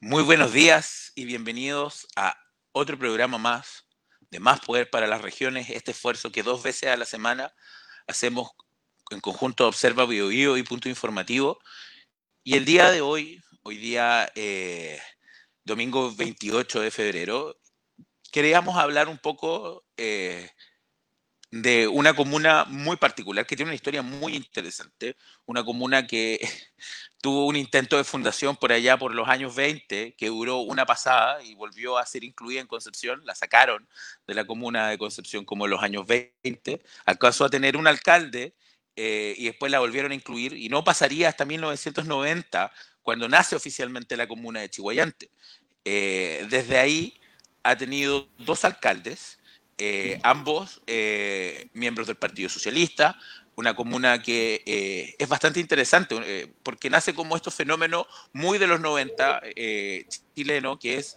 [0.00, 2.38] Muy buenos días y bienvenidos a
[2.70, 3.84] otro programa más
[4.30, 7.52] de Más Poder para las Regiones, este esfuerzo que dos veces a la semana
[8.06, 8.52] hacemos
[9.10, 11.58] en conjunto Observa Bio, y Punto Informativo.
[12.44, 15.00] Y el día de hoy, hoy día eh,
[15.64, 17.58] domingo 28 de febrero,
[18.30, 20.48] queríamos hablar un poco eh,
[21.50, 26.38] de una comuna muy particular que tiene una historia muy interesante, una comuna que
[27.20, 31.42] tuvo un intento de fundación por allá por los años 20, que duró una pasada
[31.42, 33.88] y volvió a ser incluida en Concepción, la sacaron
[34.26, 38.54] de la comuna de Concepción como en los años 20, alcanzó a tener un alcalde
[38.94, 44.16] eh, y después la volvieron a incluir y no pasaría hasta 1990 cuando nace oficialmente
[44.16, 45.30] la comuna de Chihuayante.
[45.84, 47.14] Eh, desde ahí
[47.64, 49.38] ha tenido dos alcaldes,
[49.78, 50.82] eh, ambos
[51.72, 53.18] miembros del Partido Socialista,
[53.58, 58.68] una comuna que eh, es bastante interesante eh, porque nace como estos fenómenos muy de
[58.68, 61.16] los 90 eh, chileno, que es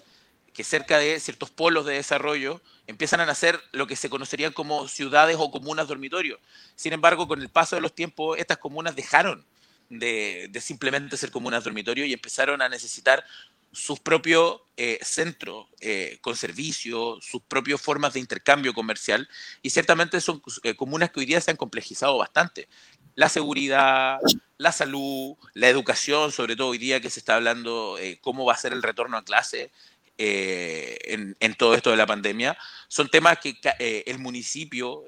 [0.52, 4.88] que cerca de ciertos polos de desarrollo empiezan a nacer lo que se conocerían como
[4.88, 6.40] ciudades o comunas dormitorios.
[6.74, 9.46] Sin embargo, con el paso de los tiempos, estas comunas dejaron
[9.90, 13.24] de, de simplemente ser comunas dormitorios y empezaron a necesitar
[13.72, 19.30] sus propios eh, centros eh, con servicios, sus propias formas de intercambio comercial,
[19.62, 22.68] y ciertamente son eh, comunas que hoy día se han complejizado bastante.
[23.16, 24.18] La seguridad,
[24.58, 28.58] la salud, la educación, sobre todo hoy día que se está hablando cómo va a
[28.58, 29.72] ser el retorno a clase
[30.18, 35.04] en, todo esto de la pandemia, son temas que el municipio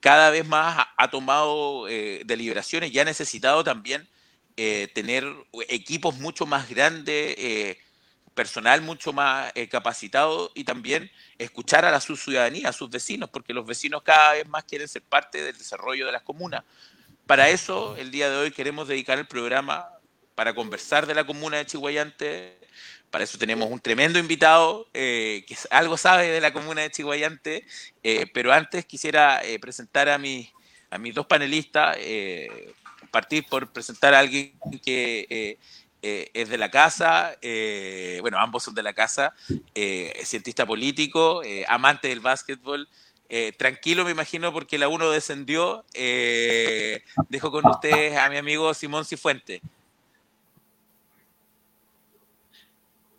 [0.00, 4.06] cada vez más ha, ha tomado deliberaciones y ha necesitado también
[4.56, 5.24] eh, tener
[5.68, 7.78] equipos mucho más grandes, eh,
[8.34, 13.54] personal mucho más eh, capacitado y también escuchar a la ciudadanía, a sus vecinos, porque
[13.54, 16.64] los vecinos cada vez más quieren ser parte del desarrollo de las comunas.
[17.26, 19.88] Para eso, el día de hoy queremos dedicar el programa
[20.34, 22.58] para conversar de la comuna de Chihuayante.
[23.10, 27.66] Para eso tenemos un tremendo invitado que algo sabe de la comuna de Chihuayante,
[28.34, 30.50] pero antes quisiera presentar a, mis,
[30.90, 31.96] a mis dos panelistas
[33.12, 35.58] partir por presentar a alguien que eh,
[36.02, 39.34] eh, es de la casa, eh, bueno, ambos son de la casa,
[40.24, 42.88] cientista político, amante del básquetbol.
[43.56, 45.84] tranquilo, me imagino, porque la uno descendió.
[47.28, 49.62] dejo con ustedes a mi amigo Simón Cifuente.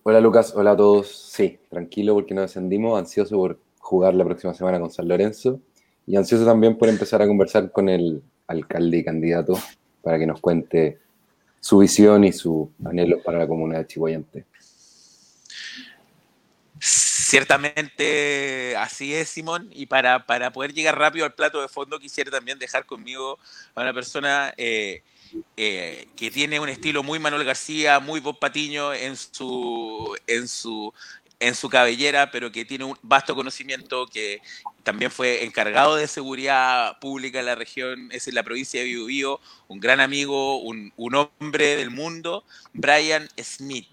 [0.05, 1.07] Hola Lucas, hola a todos.
[1.07, 5.61] Sí, tranquilo porque no descendimos, ansioso por jugar la próxima semana con San Lorenzo
[6.05, 9.57] y ansioso también por empezar a conversar con el alcalde y candidato
[10.03, 10.99] para que nos cuente
[11.59, 14.45] su visión y su anhelo para la comunidad de Chihuayante.
[16.79, 22.29] Ciertamente así es, Simón, y para, para, poder llegar rápido al plato de fondo quisiera
[22.29, 23.39] también dejar conmigo
[23.73, 25.01] a una persona eh,
[25.57, 30.93] eh, que tiene un estilo muy Manuel García, muy Bob Patiño en su, en su,
[31.43, 34.39] en su cabellera, pero que tiene un vasto conocimiento, que
[34.83, 39.39] también fue encargado de seguridad pública en la región, es en la provincia de Biobío,
[39.67, 43.87] un gran amigo, un, un hombre del mundo, Brian Smith.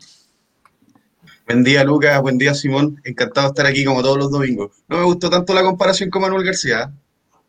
[1.47, 2.23] Buen día, Lucas.
[2.23, 3.01] Buen día, Simón.
[3.05, 4.71] Encantado de estar aquí como todos los domingos.
[4.87, 6.93] No me gustó tanto la comparación con Manuel García.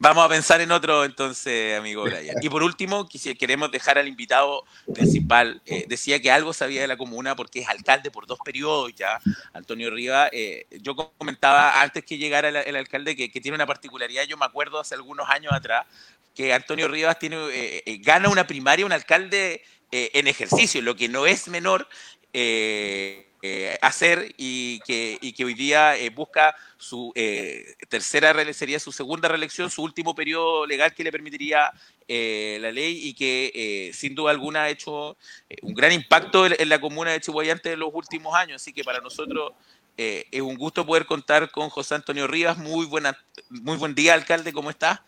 [0.00, 2.36] Vamos a pensar en otro entonces, amigo Brian.
[2.40, 4.64] Y por último, queremos dejar al invitado
[4.94, 5.60] principal.
[5.66, 9.20] Eh, decía que algo sabía de la comuna porque es alcalde por dos periodos ya,
[9.52, 10.28] Antonio Riva.
[10.30, 14.78] Eh, yo comentaba antes que llegara el, alcalde que, tiene una particularidad, yo me acuerdo
[14.78, 15.84] hace algunos años atrás,
[16.32, 21.26] que Antonio Rivas tiene, eh, gana una primaria, un alcalde en ejercicio, lo que no
[21.26, 21.88] es menor.
[22.32, 23.27] Eh,
[23.82, 29.82] hacer y que, hoy día eh, busca su eh, tercera, sería su segunda reelección, su
[29.82, 31.72] último periodo legal que le permitiría
[32.08, 35.16] la ley y que sin duda alguna ha hecho
[35.60, 38.62] un gran impacto en, la comuna de Chihuayante en los últimos años.
[38.62, 39.52] Así que para nosotros
[39.96, 42.56] es un gusto poder contar con José Antonio Rivas.
[42.56, 43.16] Muy, buena,
[43.50, 45.04] muy buen día, alcalde, ¿cómo está?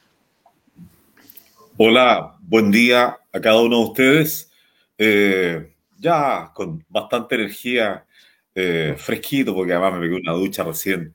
[1.78, 4.52] Hola, buen día a cada uno de ustedes.
[5.98, 8.04] ya con bastante energía
[8.54, 11.14] eh, fresquito, porque además me pegué una ducha recién.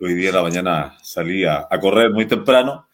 [0.00, 2.88] Hoy día de la mañana salí a, correr muy temprano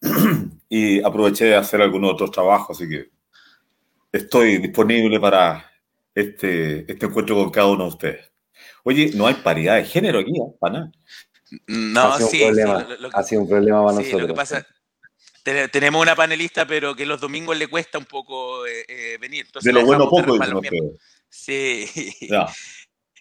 [0.68, 3.10] y aproveché de hacer algunos otros trabajos, así que
[4.12, 5.70] estoy disponible para
[6.14, 8.32] este, este encuentro con cada uno de ustedes.
[8.84, 10.54] Oye, no hay paridad de género aquí, ¿eh?
[10.58, 10.92] Para nada.
[11.66, 14.20] No, ha sido sí, un problema, ha sido un problema para nosotros.
[14.22, 14.66] Lo que pasa,
[15.72, 19.46] tenemos una panelista, pero que los domingos le cuesta un poco eh, venir.
[19.60, 20.98] de lo bueno poco, dicen
[21.30, 21.86] Sí.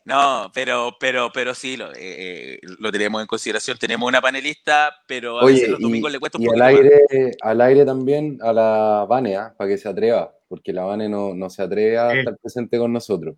[0.10, 3.78] No, pero, pero, pero sí, lo, eh, lo tenemos en consideración.
[3.78, 6.52] Tenemos una panelista, pero a Oye, veces los domingos y, le cuesta un y al
[6.54, 6.74] poquito más.
[7.12, 9.54] aire, al aire también a la Vane, ¿ah?
[9.58, 12.92] para que se atreva, porque la Vane no, no se atreve a estar presente con
[12.92, 13.36] nosotros.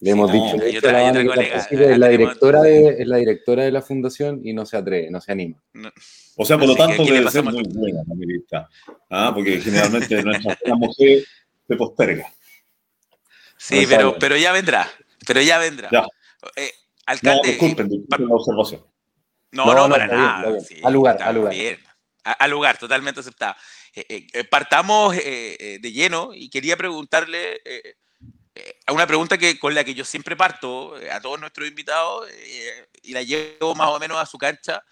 [0.00, 2.88] Le Sí, hemos no, dicho otra- la otra colega, la es la tenemos- directora de,
[3.00, 5.62] es la directora de la fundación y no se atreve, no se anima.
[5.74, 5.90] No,
[6.36, 8.68] O sea, por lo Así tanto, debe ser muy buena la periodista.
[9.10, 9.30] ¿ah?
[9.34, 11.22] Porque generalmente nuestra la mujer
[11.68, 12.26] se posterga.
[13.58, 14.16] Sí, No pero, sabe.
[14.20, 14.88] pero ya vendrá.
[15.32, 15.88] Pero ya vendrá.
[15.92, 16.04] Ya.
[16.56, 18.86] Eh, No, alcalde, disculpen, disculpen la observación.
[19.52, 20.48] No, No, no, no, para nada.
[20.50, 20.60] bien.
[20.64, 21.52] sí, Al lugar, al lugar.
[21.54, 21.80] bien.
[22.24, 23.54] A- Al lugar, totalmente aceptado.
[23.94, 27.96] Eh, eh, eh, partamos eh, eh, de lleno y quería preguntarle eh,
[28.54, 31.66] eh, a una pregunta que, con la que yo siempre parto eh, a todos nuestros
[31.68, 34.82] invitados eh, y la llevo más o menos a su cancha.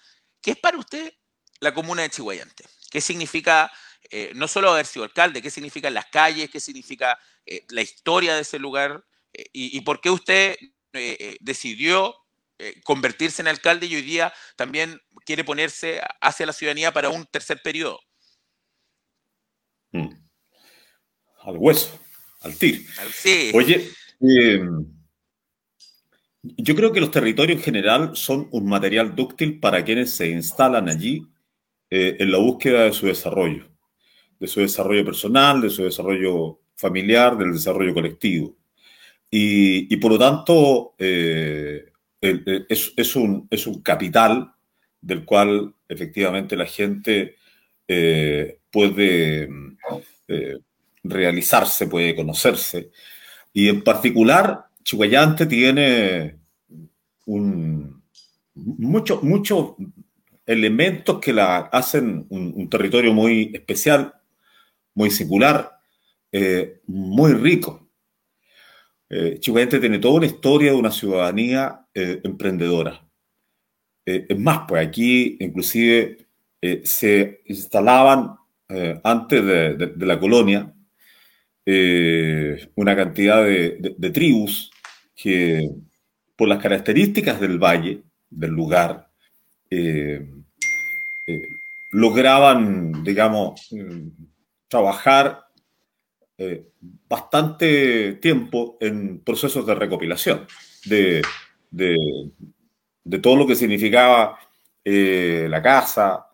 [0.40, 1.12] ¿Qué es para usted
[1.60, 2.64] la comuna de Chihuayante?
[2.90, 3.70] ¿Qué significa
[4.10, 8.34] eh, no solo haber sido alcalde, qué significan las calles, qué significa eh, la historia
[8.34, 9.07] de ese lugar eh,
[9.52, 10.56] y, y por qué usted
[10.92, 12.14] eh, eh, decidió
[12.60, 17.24] eh, convertirse en alcalde y hoy día también quiere ponerse hacia la ciudadanía para un
[17.26, 18.00] tercer periodo.
[19.92, 20.08] Mm.
[21.42, 22.00] Al hueso,
[22.40, 22.84] al tir.
[23.12, 23.88] Sí, Oye,
[24.20, 24.60] eh,
[26.42, 30.88] yo creo que los territorios en general son un material dúctil para quienes se instalan
[30.88, 31.26] allí
[31.90, 33.68] eh, en la búsqueda de su desarrollo,
[34.40, 38.57] de su desarrollo personal, de su desarrollo familiar, del desarrollo colectivo.
[39.30, 44.52] Y, por lo tanto, eh, el- es, un, es un capital
[45.00, 47.36] del cual efectivamente la gente
[47.86, 49.48] eh, puede
[50.28, 50.58] eh,
[51.02, 52.90] realizarse, puede conocerse.
[53.52, 56.38] Y en particular, Chihuayante tiene
[57.26, 58.02] un,
[58.54, 59.74] muchos muchos
[60.46, 64.14] elementos que la hacen un, territorio muy especial,
[64.94, 65.72] muy singular,
[66.32, 67.87] eh, muy rico.
[69.10, 73.04] Eh, Chihuayante tiene toda una historia de una ciudadanía eh, emprendedora.
[74.04, 76.26] Eh, es más, pues aquí inclusive
[76.60, 78.34] eh, se instalaban
[78.68, 80.72] eh, antes de, de- de la colonia
[81.66, 84.70] eh, una cantidad de, de- tribus
[85.14, 85.70] que
[86.36, 89.08] por las características del valle, del lugar,
[91.90, 94.08] lograban, digamos, mm,
[94.68, 95.40] trabajar
[96.38, 96.68] eh,
[97.08, 100.46] bastante tiempo en procesos de recopilación
[100.86, 101.22] de,
[101.70, 102.30] de-
[103.04, 104.38] de todo lo que significaba
[104.84, 106.26] eh, la caza,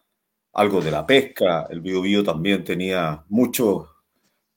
[0.54, 1.66] algo de la pesca.
[1.70, 3.88] El Biobío también tenía muchos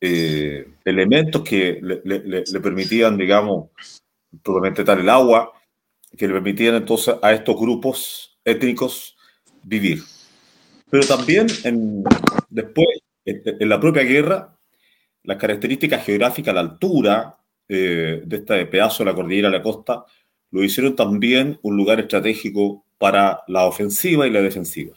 [0.01, 3.69] eh, elementos que le, le- le- permitían, digamos,
[4.85, 5.51] tal el agua,
[6.17, 9.17] que le permitían entonces a estos grupos étnicos
[9.63, 10.03] vivir.
[10.89, 12.03] Pero también en-
[12.49, 12.87] después,
[13.25, 14.56] en la propia guerra,
[15.27, 17.37] las características geográficas, la altura
[17.67, 20.05] eh, de este pedazo de la cordillera de la costa,
[20.51, 24.95] lo hicieron también un lugar estratégico para la ofensiva y la defensiva.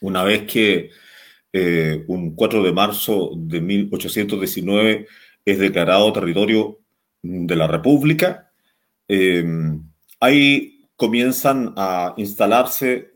[0.00, 0.90] Una vez que
[1.52, 5.06] eh, un 4 de marzo de 1819
[5.44, 6.80] es declarado territorio
[7.22, 8.50] de la República,
[9.06, 9.44] eh,
[10.18, 13.12] ahí comienzan a instalarse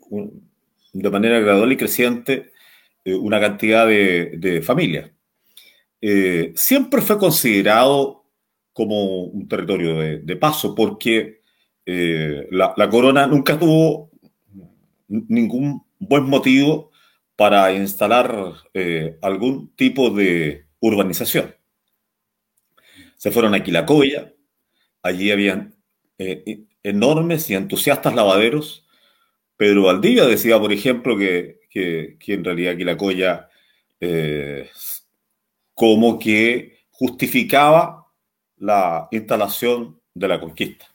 [0.92, 2.52] de manera gradual y creciente
[3.04, 5.10] eh, una cantidad de, de familias.
[6.00, 8.20] Eh, siempre fue considerado
[8.72, 11.40] como un territorio de, paso porque
[11.84, 14.10] eh, la, corona nunca tuvo
[15.08, 16.90] ningún buen motivo
[17.36, 21.54] para instalar eh, algún tipo de urbanización.
[23.16, 24.32] Se fueron a Quilacoya,
[25.02, 25.74] allí habían
[26.18, 28.86] eh, enormes y entusiastas lavaderos.
[29.56, 33.48] Pedro Valdivia decía, por ejemplo, que, que, en realidad Quilacoya
[35.80, 38.12] como que justificaba
[38.58, 40.94] la instalación de la conquista.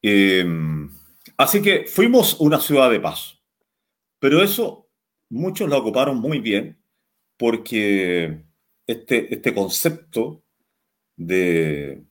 [0.00, 0.46] Eh,
[1.36, 3.40] así que fuimos una ciudad de paso,
[4.20, 4.88] pero eso
[5.30, 6.80] muchos la ocuparon muy bien
[7.36, 8.44] porque
[8.86, 10.44] este, este concepto
[11.16, 12.04] de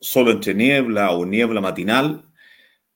[0.00, 2.32] solo entre niebla o niebla matinal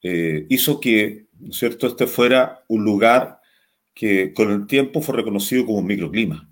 [0.03, 3.41] eh, hizo que, ¿no es cierto?, este fuera un lugar
[3.95, 6.52] que con el tiempo fue reconocido como un microclima.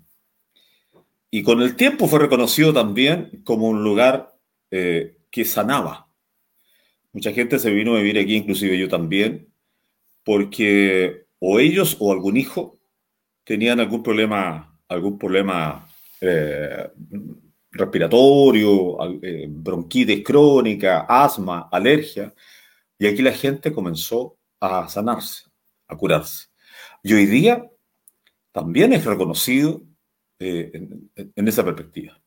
[1.33, 4.35] Y con el tiempo fue reconocido también como un lugar
[4.69, 6.09] eh, que sanaba.
[7.13, 9.47] Mucha gente se vino a vivir aquí, inclusive yo también,
[10.25, 12.79] porque o ellos o algún hijo
[13.45, 15.87] tenían algún problema, algún problema
[16.19, 16.89] eh,
[17.71, 22.33] respiratorio, eh, bronquitis crónica, asma, alergia,
[22.99, 25.45] y aquí la gente comenzó a sanarse,
[25.87, 26.47] a curarse.
[27.03, 27.65] Y hoy día
[28.51, 29.81] también es reconocido
[30.41, 30.71] eh,
[31.35, 32.19] en, esa perspectiva.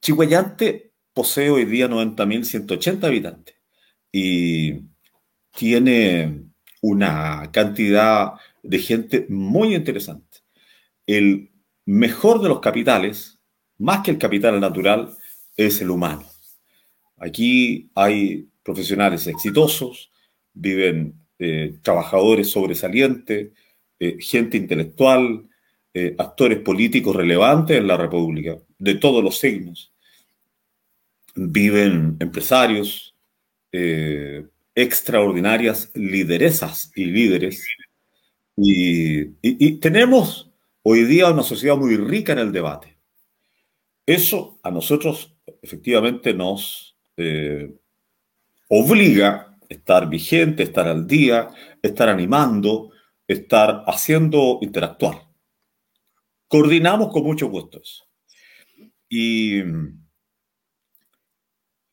[0.00, 3.54] Chihuayante posee hoy día 90.180 habitantes
[4.10, 4.80] y
[5.56, 6.46] tiene
[6.80, 8.32] una cantidad
[8.64, 10.38] de gente muy interesante.
[11.06, 11.52] El
[11.84, 13.38] mejor de los capitales,
[13.78, 15.14] más que el capital natural,
[15.56, 16.24] es el humano.
[17.18, 20.10] Aquí hay profesionales exitosos,
[20.54, 23.52] viven eh, trabajadores sobresalientes,
[24.00, 25.48] eh, gente intelectual,
[25.94, 29.92] eh, actores políticos relevantes en la República, de todos los signos.
[31.34, 33.14] Viven empresarios,
[34.74, 37.66] extraordinarias lideresas y líderes.
[38.54, 40.50] Y, tenemos
[40.82, 42.98] hoy día una sociedad muy rica en el debate.
[44.04, 46.98] Eso a nosotros efectivamente nos
[48.68, 51.48] obliga estar vigente, estar al día,
[51.82, 52.90] estar animando,
[53.26, 55.31] estar haciendo interactuar.
[56.52, 58.04] Coordinamos con mucho gusto eso.
[59.08, 59.62] Y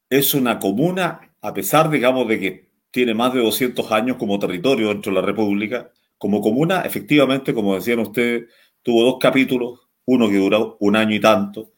[0.09, 4.89] es una comuna, a pesar, digamos, de que tiene más de 200 años como territorio
[4.89, 8.49] dentro de la República, como comuna, efectivamente, como decían ustedes,
[8.83, 11.71] tuvo dos capítulos, uno que duró un año y tanto,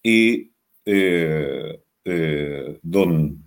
[0.00, 0.52] y
[0.84, 3.44] eh, eh, don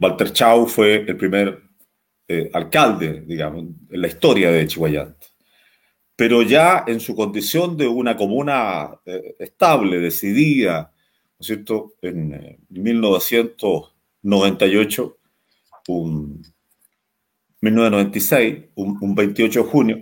[0.00, 1.62] Walter Chau fue el primer
[2.26, 5.35] eh, alcalde, digamos, en la historia de Chihuayante.
[6.16, 10.90] Pero ya en su condición de una comuna eh, estable, decidida,
[11.38, 11.92] ¿no es cierto?
[12.00, 15.20] En 1998, eh,
[15.88, 16.42] un
[17.60, 19.98] 1996, un, 28 de junio,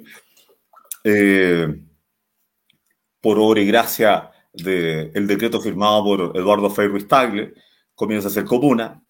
[3.21, 7.55] por obra y gracia del decreto firmado por Eduardo Frei Ruiz Tagle,
[7.95, 9.03] comienza a ser comuna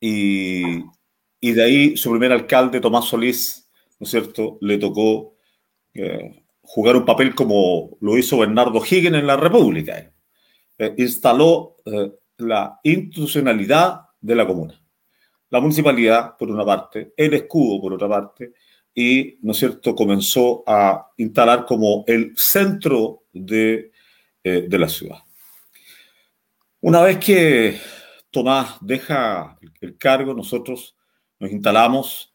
[0.00, 0.82] y,
[1.40, 5.36] de ahí su primer alcalde, Tomás Solís, ¿no es cierto?, le tocó
[5.94, 6.41] eh,
[6.74, 10.10] jugar un papel como lo hizo Bernardo Higgins en la República.
[10.78, 14.80] Eh, instaló eh, la institucionalidad de la comuna.
[15.50, 18.54] La municipalidad, por una parte, el escudo, por otra parte,
[18.94, 23.92] y, ¿no es cierto?, comenzó a instalar como el centro de,
[24.42, 25.18] de la ciudad.
[26.80, 27.78] Una vez que
[28.30, 30.96] Tomás deja el cargo, nosotros
[31.38, 32.32] nos instalamos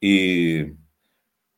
[0.00, 0.62] y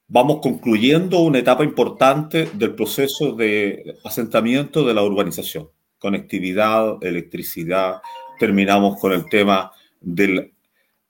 [0.08, 5.70] vamos concluyendo una etapa importante del proceso de asentamiento de la urbanización.
[5.98, 8.00] Conectividad, electricidad,
[8.38, 10.52] terminamos con el tema del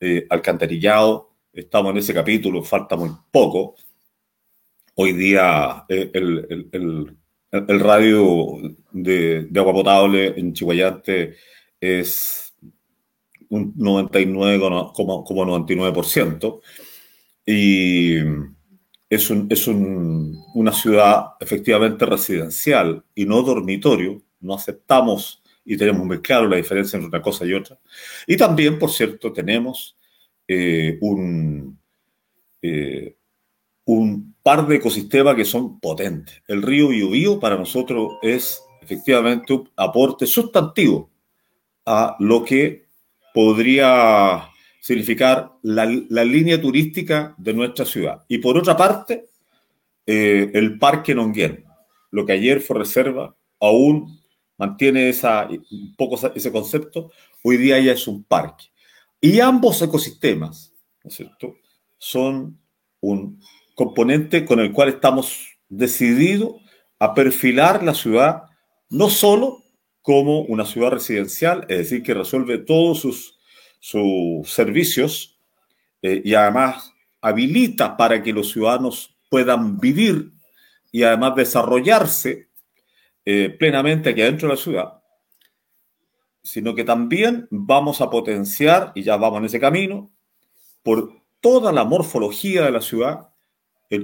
[0.00, 3.74] eh, alcantarillado, estamos en ese capítulo, falta muy poco.
[4.94, 7.16] Hoy día eh, el,
[7.50, 8.58] radio
[8.92, 11.36] de, agua potable en Chihuayante
[11.80, 12.54] es
[13.48, 16.60] un 99,99%.
[17.46, 18.16] Y
[19.14, 24.22] es, un, es una ciudad efectivamente residencial y no dormitorio.
[24.40, 27.78] No aceptamos y tenemos muy claro la diferencia entre una cosa y otra.
[28.26, 29.96] Y también, por cierto, tenemos
[30.46, 31.78] eh, un,
[32.60, 33.16] eh,
[33.86, 36.42] un par de ecosistemas que son potentes.
[36.46, 41.10] El río Biobío para nosotros es efectivamente un aporte sustantivo
[41.86, 42.84] a lo que
[43.32, 44.48] podría
[44.84, 48.22] significar la, línea turística de nuestra ciudad.
[48.28, 49.30] Y por otra parte,
[50.04, 51.64] eh, el Parque Nonguén,
[52.10, 54.20] lo que ayer fue reserva, aún
[54.58, 55.48] mantiene esa,
[55.96, 57.10] poco ese concepto,
[57.42, 58.66] hoy día ya es un parque.
[59.22, 61.10] Y ambos ecosistemas, ¿no
[61.96, 62.60] son
[63.00, 63.40] un
[63.74, 66.56] componente con el cual estamos decididos
[66.98, 68.42] a perfilar la ciudad
[68.90, 69.62] no solo
[70.02, 73.33] como una ciudad residencial, es decir, que resuelve todos sus,
[73.84, 75.38] sus servicios
[76.00, 80.32] eh, y además habilita para que los ciudadanos puedan vivir
[80.90, 82.48] y además desarrollarse
[83.26, 85.02] eh, plenamente aquí adentro de la ciudad,
[86.42, 90.10] sino que también vamos a potenciar, y ya vamos en ese camino,
[90.82, 93.28] por toda la morfología de la ciudad,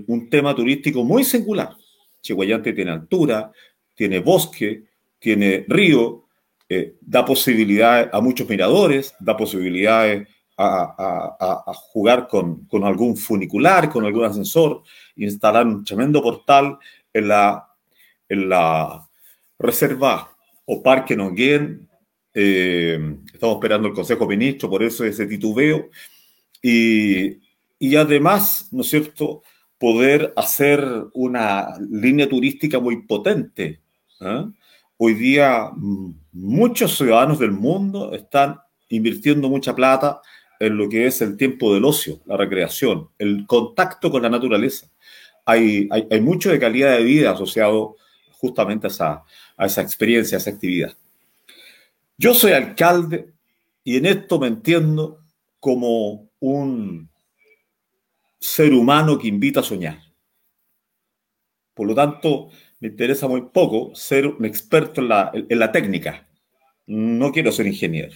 [0.08, 1.74] un tema turístico muy singular.
[2.20, 3.50] Chihuayante tiene altura,
[3.94, 4.84] tiene bosque,
[5.18, 6.26] tiene río,
[6.72, 14.24] eh, da posibilidades a muchos miradores, da posibilidades a, jugar con, algún funicular, con algún
[14.24, 14.82] ascensor,
[15.16, 16.78] instalar un tremendo portal
[17.12, 17.66] en la,
[18.28, 19.08] en la
[19.58, 20.30] reserva
[20.64, 21.88] o parque Nonguén.
[22.32, 25.88] Eh, estamos esperando el Consejo Ministro, por eso ese titubeo.
[26.62, 27.38] Y,
[27.80, 29.42] y además, ¿no es cierto?,
[29.76, 33.80] poder hacer una línea turística muy potente.
[34.20, 34.44] ¿eh?
[35.02, 40.20] Hoy día mm, muchos ciudadanos del mundo están invirtiendo mucha plata
[40.58, 44.90] en lo que es el tiempo del ocio, la recreación, el contacto con la naturaleza.
[45.46, 45.88] Hay,
[46.20, 47.96] mucho de calidad de vida asociado
[48.32, 49.24] justamente a
[49.66, 50.94] esa experiencia, a esa actividad.
[52.18, 53.32] Yo soy alcalde
[53.82, 55.24] y en esto me entiendo
[55.58, 57.08] como un
[58.38, 59.98] ser humano que invita a soñar.
[61.72, 66.26] Por lo tanto, me interesa muy poco ser un experto en la, técnica.
[66.86, 68.12] No quiero ser ingeniero.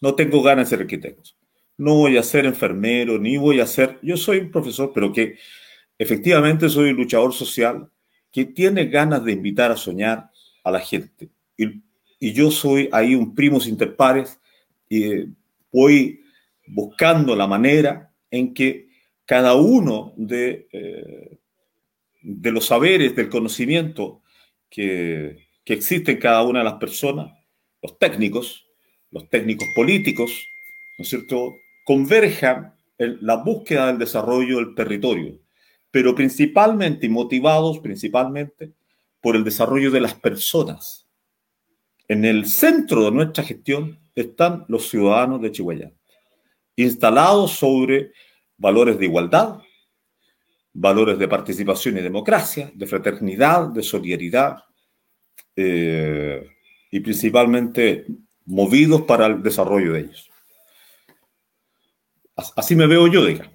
[0.00, 1.30] No tengo ganas de ser arquitecto.
[1.76, 3.98] No voy a ser enfermero, ni voy a ser...
[4.02, 5.36] Yo soy un profesor, pero que
[5.98, 7.90] efectivamente soy un luchador social
[8.30, 10.30] que tiene ganas de invitar a soñar
[10.62, 11.28] a la gente.
[11.56, 11.82] Y,
[12.18, 14.40] yo soy ahí un primos interpares
[14.88, 15.26] y
[15.70, 16.22] voy
[16.66, 18.88] buscando la manera en que
[19.26, 21.35] cada uno de, eh,
[22.28, 24.20] de los saberes, del conocimiento
[24.68, 27.32] que, que existe en cada una de las personas,
[27.80, 28.66] los técnicos,
[29.12, 30.32] los técnicos políticos,
[30.98, 31.54] ¿no es cierto?,
[31.84, 35.38] converjan en la búsqueda del desarrollo del territorio,
[35.92, 38.72] pero principalmente y motivados principalmente
[39.20, 41.06] por el desarrollo de las personas.
[42.08, 45.92] En el centro de nuestra gestión están los ciudadanos de Chihuahua,
[46.74, 48.10] instalados sobre
[48.56, 49.60] valores de igualdad,
[50.78, 54.62] valores de participación y democracia, de fraternidad, de solidaridad,
[55.54, 56.46] eh,
[56.90, 58.06] y principalmente
[58.44, 60.30] movidos para el desarrollo de ellos.
[62.54, 63.50] Así me veo yo, diga.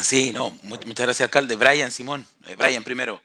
[0.00, 1.56] Sí, no, muchas gracias, alcalde.
[1.56, 2.24] Brian, Simón.
[2.46, 3.20] Eh, Brian, primero.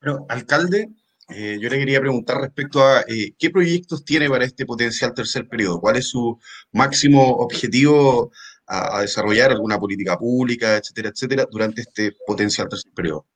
[0.00, 0.88] Bueno, alcalde,
[1.28, 5.48] eh, yo le quería preguntar respecto a eh, qué proyectos tiene para este potencial tercer
[5.48, 5.80] periodo.
[5.80, 6.38] ¿Cuál es su
[6.70, 8.30] máximo objetivo
[8.66, 9.52] a, a desarrollar?
[9.52, 13.26] ¿Alguna política pública, etcétera, etcétera, durante este potencial tercer periodo?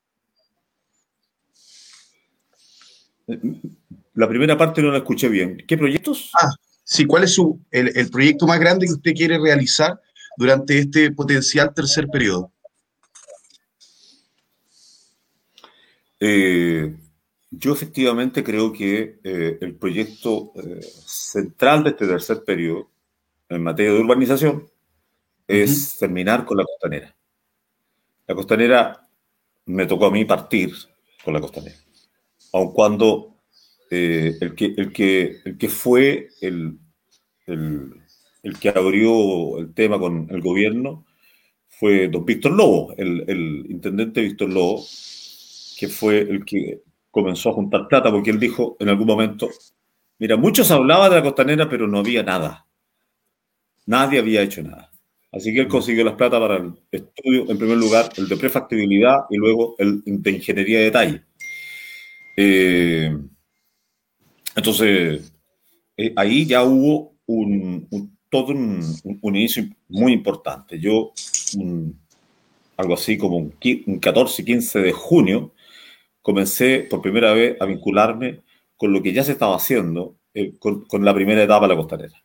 [4.15, 5.65] La primera parte no la escuché bien.
[5.67, 6.31] ¿Qué proyectos?
[6.41, 6.51] Ah,
[6.83, 10.01] sí, ¿cuál es su, el, el proyecto más grande que usted quiere realizar
[10.37, 12.53] durante este potencial tercer periodo?
[16.19, 16.97] Eh,
[17.51, 22.91] yo efectivamente creo que eh, el proyecto eh, central de este tercer periodo
[23.49, 24.70] en materia de urbanización
[25.51, 27.15] es terminar con la costanera.
[28.27, 29.09] La costanera
[29.67, 30.73] me tocó a mí partir
[31.25, 31.77] con la costanera.
[32.53, 33.37] Aun cuando
[33.91, 36.79] eh, el, que, el, que, el que fue el,
[37.47, 37.93] el,
[38.43, 41.05] el que abrió el tema con el gobierno
[41.69, 44.85] fue don Víctor Lobo, el, el intendente Víctor Lobo,
[45.79, 49.49] que fue el que comenzó a juntar plata porque él dijo en algún momento,
[50.19, 52.67] mira, muchos hablaban de la costanera, pero no había nada.
[53.87, 54.90] Nadie había hecho nada.
[55.33, 59.21] Así que él consiguió las plata para el estudio, en primer lugar, el de prefactibilidad
[59.31, 61.23] y luego el de ingeniería de detalle.
[62.37, 63.17] Eh,
[64.57, 65.33] entonces,
[65.97, 68.83] eh, ahí ya hubo un, un todo un,
[69.21, 70.79] un, inicio muy importante.
[70.79, 71.13] Yo,
[71.59, 72.01] un,
[72.77, 73.55] algo así como un,
[73.87, 75.53] un 14, 15 de junio,
[76.23, 78.43] comencé por primera vez a vincularme
[78.77, 81.81] con lo que ya se estaba haciendo eh, con, con, la primera etapa de la
[81.81, 82.23] costanera.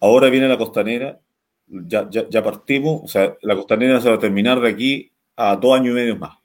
[0.00, 1.20] Ahora viene la costanera,
[1.66, 5.56] ya, ya, ya, partimos, o sea, la costanera se va a terminar de aquí a
[5.56, 6.38] dos años y medio más.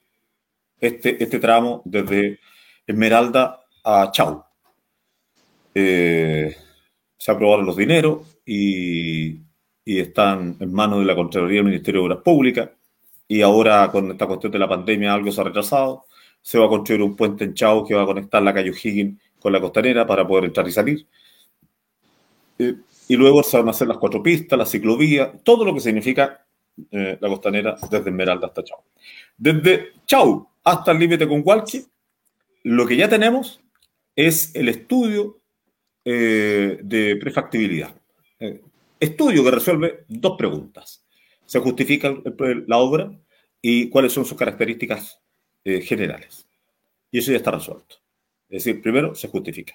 [0.80, 2.40] Este, este tramo desde
[2.88, 4.44] Esmeralda a Chau.
[5.74, 6.56] Eh,
[7.18, 9.40] se aprobaron los dineros y,
[9.86, 12.70] están en manos de la Contraloría del Ministerio de Obras Públicas.
[13.28, 16.06] Y ahora, con esta cuestión de la pandemia, algo se ha retrasado
[16.42, 19.22] se va a construir un puente en Chao que va a conectar la calle O'Higgins
[19.40, 21.08] con la costanera para poder entrar y salir.
[22.58, 22.76] Eh,
[23.12, 26.46] y luego se van a hacer las cuatro pistas, la ciclovía, todo lo que significa
[26.92, 28.86] eh, la costanera desde Esmeralda hasta Chao.
[29.38, 31.86] Desde Chao hasta el límite con Hualqui,
[32.64, 33.60] lo que ya tenemos
[34.16, 35.42] es el estudio
[36.06, 37.94] eh, de prefactibilidad.
[38.40, 38.62] Eh,
[38.98, 41.04] estudio que resuelve dos preguntas.
[41.46, 43.12] ¿Se justifica el, la obra
[43.62, 45.20] y cuáles son sus características
[45.66, 46.48] eh, generales.
[47.12, 47.98] Y eso ya está resuelto.
[48.48, 49.74] Es decir, primero, se justifica.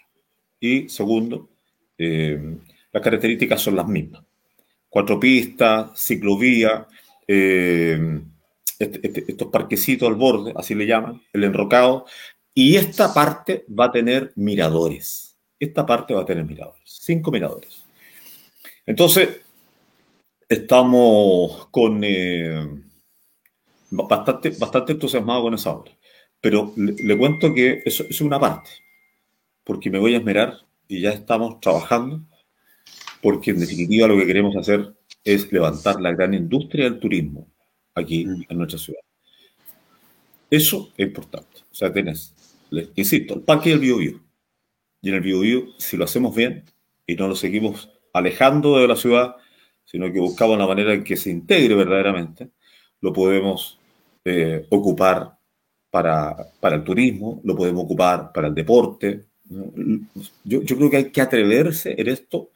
[0.58, 1.50] Y segundo,
[1.98, 2.56] eh,
[2.96, 4.22] las características son las mismas.
[4.88, 6.86] Cuatro pistas, ciclovía,
[7.28, 8.22] eh,
[8.78, 12.06] este, este, estos parquecitos al borde, así le llaman, el enrocado.
[12.54, 15.36] Y esta parte va a tener miradores.
[15.60, 16.84] Esta parte va a tener miradores.
[16.86, 17.84] Cinco miradores.
[18.86, 19.42] Entonces,
[20.48, 22.00] estamos con...
[22.02, 22.66] Eh,
[23.90, 25.92] bastante, bastante entusiasmado con esa obra.
[26.40, 28.70] Pero le, le cuento que eso, es una parte,
[29.64, 32.22] porque me voy a esmerar y ya estamos trabajando,
[33.26, 37.48] porque en definitiva lo que queremos hacer es levantar la gran industria del turismo
[37.92, 38.44] aquí mm.
[38.48, 39.00] en nuestra ciudad.
[40.48, 41.58] Eso es importante.
[41.72, 42.32] O sea, tenés,
[42.70, 44.20] les insisto, el parque del Biobío.
[45.02, 46.62] Y en el Biobío, si lo hacemos bien
[47.04, 49.34] y no lo seguimos alejando de la ciudad,
[49.84, 52.50] sino que buscamos la manera en que se integre verdaderamente,
[53.00, 53.80] lo podemos
[54.24, 55.36] eh, ocupar
[55.90, 59.24] para, para, el turismo, lo podemos ocupar para el deporte.
[60.44, 62.50] Yo, yo, creo que hay que atreverse en esto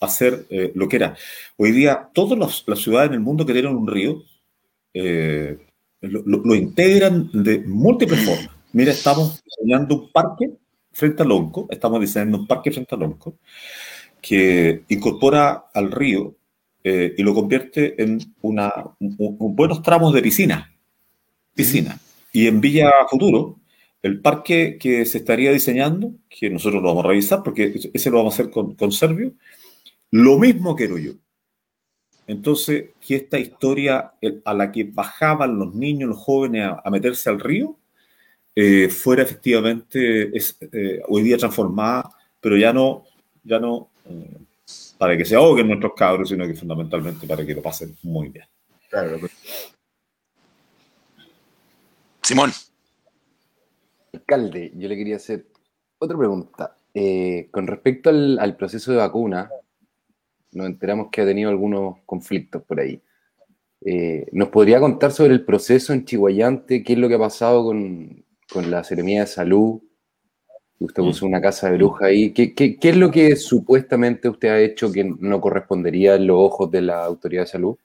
[0.00, 1.16] hacer eh, lo que era.
[1.56, 4.22] Hoy día, todas las ciudades en el mundo que tienen un río
[4.92, 5.58] eh,
[6.00, 8.50] lo, integran de múltiples formas.
[8.72, 10.50] Mira, estamos diseñando un parque
[10.92, 13.36] frente a Lonco, estamos diseñando un parque frente a Lonco,
[14.20, 16.34] que incorpora al río
[16.82, 20.72] eh, y lo convierte en una, buenos tramos de piscina.
[21.54, 21.98] Piscina.
[22.32, 23.58] Y en Villa Futuro,
[24.02, 28.18] el parque que se estaría diseñando, que nosotros lo vamos a revisar, porque ese lo
[28.18, 29.32] vamos a hacer con, con Servio,
[30.10, 31.12] lo mismo quiero yo.
[32.26, 34.12] Entonces, que esta historia
[34.44, 37.76] a la que bajaban los niños, los jóvenes a, meterse al río,
[38.54, 42.08] eh, fuera efectivamente es, eh, hoy día transformada,
[42.40, 43.04] pero ya no,
[43.42, 44.36] ya no eh,
[44.98, 48.46] para que se ahoguen nuestros cabros, sino que fundamentalmente para que lo pasen muy bien.
[48.88, 49.18] Claro.
[52.22, 52.52] Simón.
[54.12, 55.46] Alcalde, yo le quería hacer
[55.98, 56.76] otra pregunta.
[57.50, 59.50] con respecto al proceso de vacuna,
[60.52, 63.00] nos enteramos que ha tenido algunos conflictos por ahí.
[63.82, 66.82] Eh, ¿Nos podría contar sobre el proceso en Chihuayante?
[66.82, 69.80] ¿Qué es lo que ha pasado con, la Seremía de Salud?
[70.78, 72.32] Usted puso una casa de bruja ahí.
[72.32, 76.82] ¿Qué, es lo que supuestamente usted ha hecho que no correspondería en los ojos de
[76.82, 77.76] la autoridad de salud?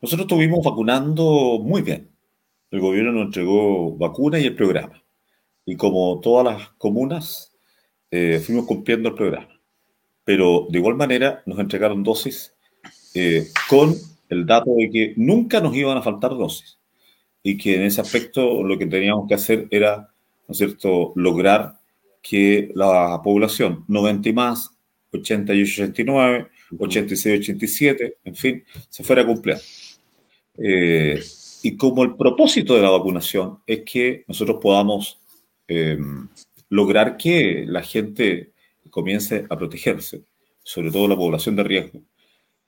[0.00, 2.10] Nosotros estuvimos vacunando muy bien.
[2.70, 5.02] El gobierno nos entregó vacunas y el programa.
[5.64, 7.54] Y como todas las comunas,
[8.10, 9.51] eh, fuimos cumpliendo el programa
[10.24, 12.54] pero de igual manera nos entregaron dosis
[13.14, 13.94] eh, con
[14.28, 16.78] el dato de que nunca nos iban a faltar dosis
[17.42, 20.12] y que en ese aspecto lo que teníamos que hacer era,
[20.48, 21.74] ¿no es cierto?, lograr
[22.22, 24.70] que la población 90 y más,
[25.12, 29.62] 88, 89, 86, 87, en fin, se fuera cumpliendo.
[30.56, 31.20] Eh,
[31.62, 35.18] y como el propósito de la vacunación es que nosotros podamos
[35.68, 35.98] eh,
[36.68, 38.51] lograr que la gente
[38.92, 40.22] comience a protegerse,
[40.62, 42.02] sobre todo la población de riesgo,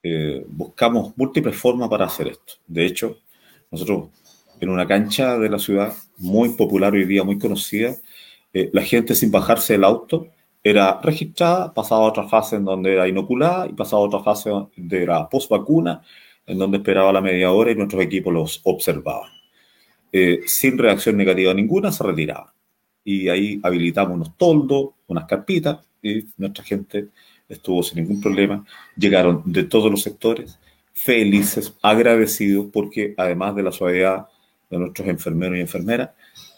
[0.01, 2.53] eh, buscamos múltiples formas para hacer esto.
[2.67, 3.19] De hecho,
[3.71, 4.09] nosotros
[4.59, 7.95] en una cancha de la ciudad muy popular hoy día, muy conocida,
[8.53, 10.29] eh, la gente sin bajarse del auto
[10.63, 14.49] era registrada, pasaba a otra fase en donde era inoculada y pasaba a otra fase
[14.75, 16.01] de la post vacuna,
[16.47, 19.29] en donde esperaba la media hora y nuestros equipos los observaban.
[20.11, 22.51] Eh, sin reacción negativa ninguna, se retiraban.
[23.03, 27.07] Y ahí habilitamos unos toldos, unas carpitas, y nuestra gente
[27.49, 28.65] estuvo sin ningún problema.
[28.95, 30.59] Llegaron de todos los sectores,
[30.93, 34.27] felices, agradecidos, porque además de la suavidad
[34.69, 36.11] de nuestros enfermeros y enfermeras,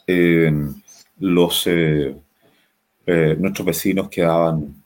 [0.05, 0.51] eh,
[1.19, 2.15] los, eh,
[3.05, 4.83] eh, nuestros vecinos quedaban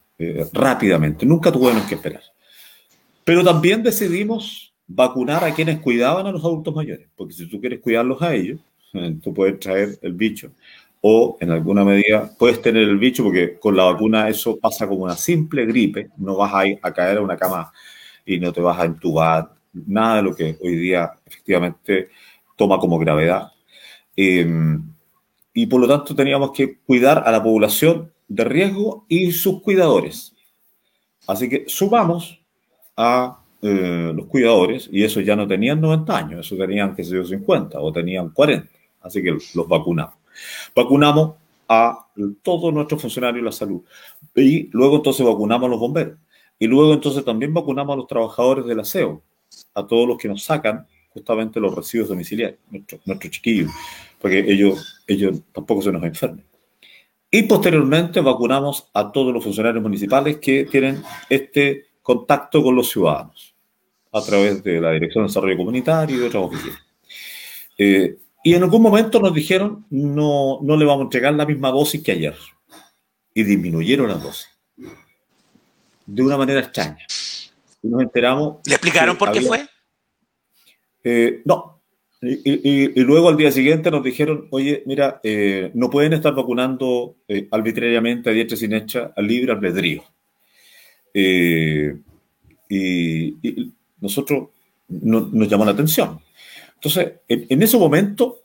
[0.54, 2.22] rápidamente, nunca tuvieron que esperar.
[3.24, 7.80] Pero también decidimos vacunar a quienes cuidaban a los adultos mayores, porque si tú quieres
[7.80, 8.60] cuidarlos a ellos,
[9.24, 10.52] tú puedes traer el bicho
[11.02, 15.04] o en alguna medida puedes tener el bicho porque con la vacuna eso pasa como
[15.04, 17.72] una simple gripe, no vas a, ir a caer a una cama
[18.26, 22.10] y no te vas a entubar, nada de lo que hoy día efectivamente
[22.56, 23.52] toma como gravedad.
[24.16, 24.84] Em,
[25.54, 30.34] y por lo tanto teníamos que cuidar a la población de riesgo y sus cuidadores.
[31.28, 32.40] Así que sumamos
[32.96, 37.26] a eh, los cuidadores y esos ya no tenían 90 años, eso tenían, que ser
[37.26, 38.70] 50 o tenían 40.
[39.02, 40.21] Así que los vacunamos.
[40.76, 41.36] Vacunamos
[41.68, 42.08] a
[42.42, 43.82] todos nuestros funcionarios de la salud.
[44.36, 46.18] Y luego entonces vacunamos a los bomberos.
[46.60, 49.22] Y luego entonces también vacunamos a los trabajadores del aseo,
[49.74, 53.72] a todos los que nos sacan justamente los residuos domiciliarios, nuestros, chiquillos,
[54.20, 56.46] porque ellos, ellos tampoco se nos enfermen.
[57.30, 63.56] Y posteriormente vacunamos a todos los funcionarios municipales que tienen este contacto con los ciudadanos
[64.12, 66.80] a través de la Dirección de Desarrollo Comunitario y de otras oficinas.
[67.78, 71.70] Eh, y en algún momento nos dijeron, no, no le vamos a entregar la misma
[71.70, 72.36] dosis que ayer.
[73.34, 74.50] Y disminuyeron la dosis.
[76.06, 77.06] De una manera extraña.
[77.84, 78.58] Y nos enteramos.
[78.66, 79.66] ¿Le explicaron por qué fue?
[81.04, 81.82] Eh, no.
[82.24, 87.48] Y, luego al día siguiente nos dijeron, oye, mira, eh, no pueden estar vacunando eh,
[87.50, 90.04] arbitrariamente a diestra y siniestra al libre albedrío.
[91.14, 91.92] y,
[94.00, 94.50] nosotros
[94.88, 96.20] nos llamó la atención.
[96.84, 98.40] Entonces, en, ese momento,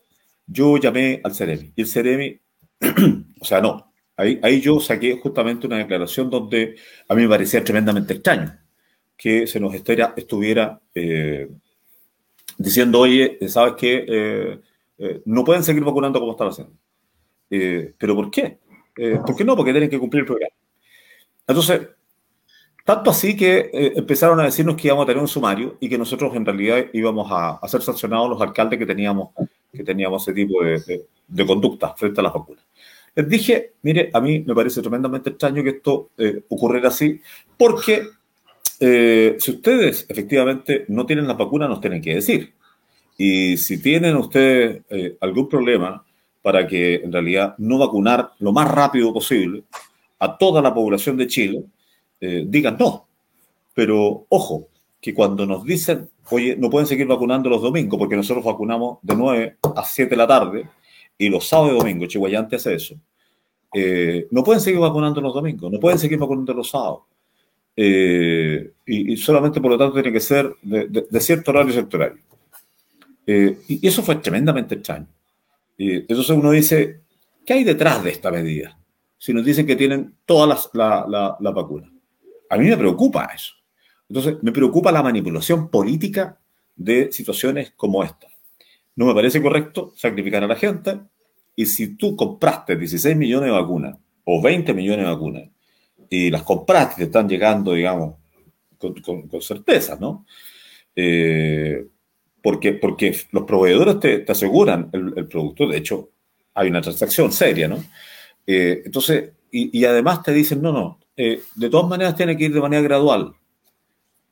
[0.47, 1.73] yo llamé al Ceremi.
[1.75, 2.39] Y el Ceremi,
[3.41, 6.77] o sea, no, ahí, yo saqué justamente una declaración donde
[7.09, 8.59] a mí me parecía tremendamente extraño
[9.17, 11.49] que se nos estuviera, eh,
[12.59, 14.05] diciendo, oye, ¿sabes qué?
[14.07, 14.61] Eh,
[14.99, 16.75] eh, no pueden seguir vacunando como están haciendo.
[17.49, 18.59] ¿Pero por qué?
[19.25, 19.57] ¿Por qué no?
[19.57, 20.55] Porque tienen que cumplir el programa.
[21.47, 21.89] Entonces,
[22.87, 25.99] tanto así que eh, empezaron a decirnos que íbamos a tener un sumario y que
[25.99, 29.31] nosotros en realidad íbamos a, ser sancionados los alcaldes que teníamos,
[29.73, 32.65] que teníamos ese tipo de, conducta frente a las vacunas.
[33.17, 37.21] Les dije, mire, a mí me parece tremendamente extraño que esto eh, ocurriera así,
[37.59, 38.07] porque
[38.79, 42.55] eh, si ustedes efectivamente no tienen la vacuna, nos tienen que decir.
[43.19, 46.05] Y si tienen ustedes eh, algún problema
[46.41, 49.65] para que en realidad no vacunar lo más rápido posible
[50.21, 51.65] a toda la población de Chile,
[52.21, 53.07] eh, digan no.
[53.75, 54.69] Pero ojo,
[55.01, 59.15] que cuando nos dicen, oye, no pueden seguir vacunando los domingos, porque nosotros vacunamos de
[59.15, 60.69] 9 a 7 de la tarde,
[61.19, 62.97] y los sábados y domingos, Chihuayante hace eso,
[63.75, 67.03] eh, no pueden seguir vacunando los domingos, no pueden seguir vacunando los sábados.
[67.79, 72.15] Eh, y, solamente por lo tanto tiene que ser de, cierto horario sectorial.
[73.27, 75.07] Eh, y, eso fue tremendamente extraño.
[75.77, 77.01] Y entonces uno dice,
[77.45, 78.79] ¿qué hay detrás de esta medida?
[79.19, 81.91] Si nos dicen que tienen todas las la, la, vacunas.
[82.51, 83.55] A mí me preocupa eso.
[84.09, 86.39] Entonces, me preocupa la manipulación política
[86.77, 88.29] de situaciones como esta.
[88.95, 91.01] No me parece correcto sacrificar a la gente.
[91.55, 95.45] Y si tú compraste 16 millones de vacunas o 20 millones de vacunas
[96.09, 98.17] y las compraste te están llegando, digamos,
[98.79, 100.27] con, certeza, ¿no?
[100.95, 101.87] Eh,
[102.43, 106.11] porque, porque los proveedores te, aseguran el, producto, de hecho,
[106.55, 107.83] hay una transacción seria, ¿no?
[108.47, 112.53] Eh, entonces, y, además te dicen, no, no, eh, de todas maneras tiene que ir
[112.53, 113.33] de manera gradual.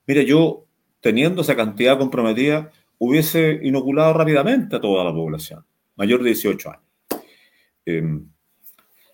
[0.06, 0.64] Mire, yo,
[1.00, 5.64] teniendo esa cantidad comprometida, hubiese inoculado rápidamente a toda la población,
[5.96, 6.82] mayor de 18 años.
[7.86, 8.26] Em,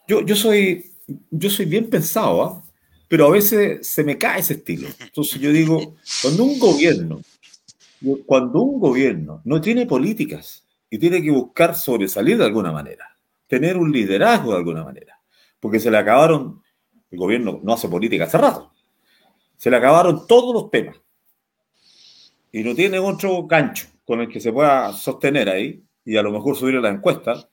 [0.06, 0.90] yo, yo soy
[1.30, 2.64] yo soy bien pensado, ¿ah?
[3.08, 4.88] pero a veces se me cae ese estilo.
[5.00, 7.20] Entonces yo digo, cuando un gobierno,
[8.26, 13.76] cuando un gobierno no tiene políticas y tiene que buscar sobresalir de alguna manera, tener
[13.76, 15.20] un liderazgo de alguna manera,
[15.58, 16.62] porque se le acabaron,
[17.10, 18.72] el gobierno no hace política hace rato,
[19.56, 20.96] se le acabaron todos los temas
[22.52, 26.32] y no tiene otro gancho con el que se pueda sostener ahí y a lo
[26.32, 27.48] mejor subir a la encuesta,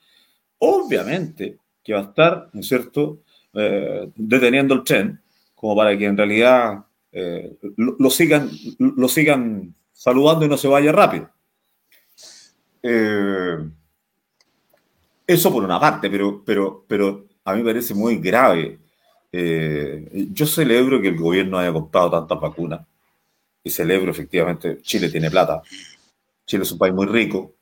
[0.60, 3.22] obviamente que va a estar, ¿no es cierto?,
[3.54, 5.22] eh, deteniendo el tren,
[5.56, 10.92] como para que en realidad eh, lo, sigan, lo sigan saludando y no se vaya
[10.92, 11.30] rápido.
[12.84, 13.58] Eh,
[15.26, 18.80] eso por una parte, pero, pero, pero a mí me parece muy grave.
[20.34, 22.82] Yo celebro que el gobierno haya comprado tantas vacunas.
[23.64, 25.62] Y celebro efectivamente, Chile tiene plata,
[26.46, 27.54] Chile es un país muy rico,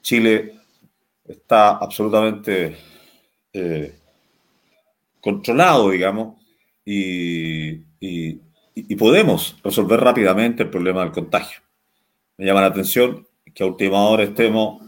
[0.00, 0.54] Chile
[1.26, 2.76] está absolutamente
[5.26, 6.36] controlado, digamos,
[6.84, 7.80] y,
[8.96, 11.60] podemos resolver rápidamente el problema del contagio.
[12.36, 14.82] Me llama la atención que a última hora estemos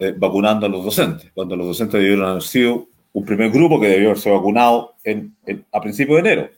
[0.00, 3.88] eh, vacunando a los docentes, cuando los docentes debieron haber sido un primer grupo que
[3.88, 5.36] debió haberse vacunado en,
[5.72, 6.50] a principios de enero.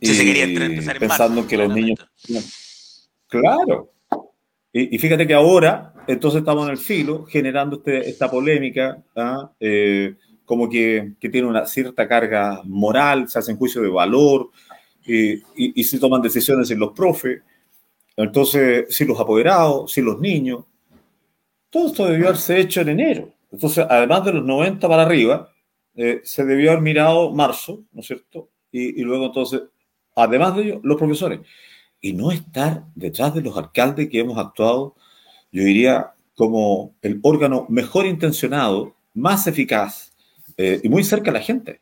[0.00, 1.98] y se quería empezar en pensando que los niños...
[3.28, 3.92] Claro.
[4.72, 9.52] Y, fíjate que ahora, entonces estamos en el filo, generando este, esta polémica, ¿ah?
[9.60, 14.50] eh, como que, tiene una cierta carga moral, se hacen juicios de valor
[15.04, 17.42] y, y, se toman decisiones en los profes.
[18.16, 20.64] Entonces, si los apoderados, si los niños,
[21.68, 23.32] todo esto debió haberse hecho en enero.
[23.50, 25.52] Entonces, además de los 90 para arriba,
[25.94, 28.48] eh, se debió haber mirado marzo, ¿no es cierto?
[28.72, 29.62] Y, luego entonces,
[30.14, 31.40] además de ello, los profesores.
[32.00, 34.94] Y no estar detrás de los alcaldes que hemos actuado,
[35.50, 40.12] yo diría, como el órgano mejor intencionado, más eficaz,
[40.56, 41.80] eh, y muy cerca a la gente.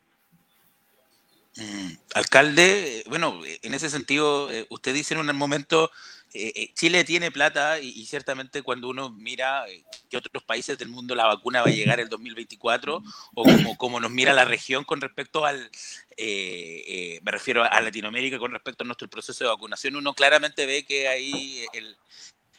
[1.57, 5.91] Mm, alcalde, bueno, en ese sentido, eh, usted dice en un momento,
[6.33, 9.65] eh, Chile tiene plata y, ciertamente cuando uno mira
[10.09, 13.01] que otros países del mundo la vacuna va a llegar el 2024
[13.33, 15.69] o como, como nos mira la región con respecto al,
[16.17, 21.07] me refiero a Latinoamérica con respecto a nuestro proceso de vacunación, uno claramente ve que
[21.07, 21.97] ahí el,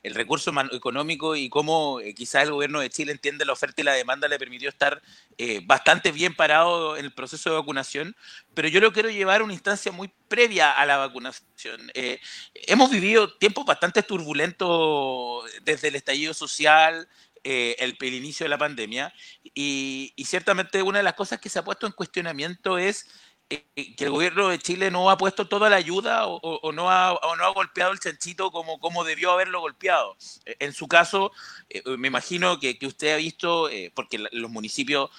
[0.03, 3.85] el recurso económico y cómo eh, quizás el gobierno de Chile entiende la oferta y
[3.85, 5.03] la demanda le permitió estar
[5.39, 8.17] eh, bastante bien parado en el proceso de vacunación,
[8.55, 11.91] pero yo lo quiero llevar a una instancia muy previa a la vacunación.
[11.95, 12.21] Eh,
[12.55, 17.09] hemos vivido tiempos bastante turbulentos desde el estallido social,
[17.43, 19.15] el, el, inicio de la pandemia,
[19.55, 23.30] y, y ciertamente una de las cosas que se ha puesto en cuestionamiento es eh,
[23.51, 27.45] que el gobierno de Chile no ha puesto toda la ayuda o, no, ha, no
[27.45, 30.17] ha golpeado el chanchito como, como debió haberlo golpeado.
[30.47, 31.33] Eh, en su caso,
[31.69, 35.11] eh, me imagino que, que, usted ha visto, porque los municipios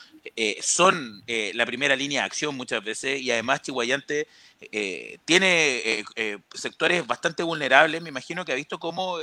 [0.62, 4.28] son la primera línea de acción muchas veces y además Chihuayante
[5.26, 6.06] tiene
[6.54, 9.18] sectores bastante vulnerables, me imagino que ha visto cómo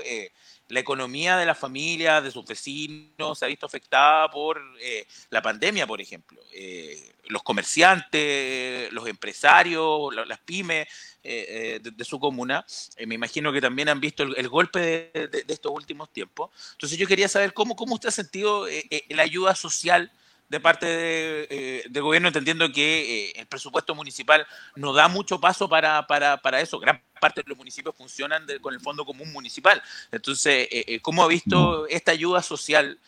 [0.68, 5.40] la economía de la familia, de sus vecinos, se ha visto afectada por eh, la
[5.40, 6.40] pandemia, por ejemplo.
[6.52, 10.88] Eh, los comerciantes, los empresarios, las pymes
[11.22, 12.64] eh, de, su comuna,
[13.06, 16.50] me imagino que también han visto el, golpe de, estos últimos tiempos.
[16.72, 18.66] Entonces yo quería saber cómo, cómo usted ha sentido
[19.10, 20.10] la ayuda social
[20.48, 25.40] de parte de, eh, del gobierno, entendiendo que eh, el presupuesto municipal no da mucho
[25.40, 26.78] paso para, para, para eso.
[26.78, 29.82] Gran parte de los municipios funcionan con el Fondo Común Municipal.
[30.10, 32.98] Entonces, eh, ¿cómo ha visto esta ayuda social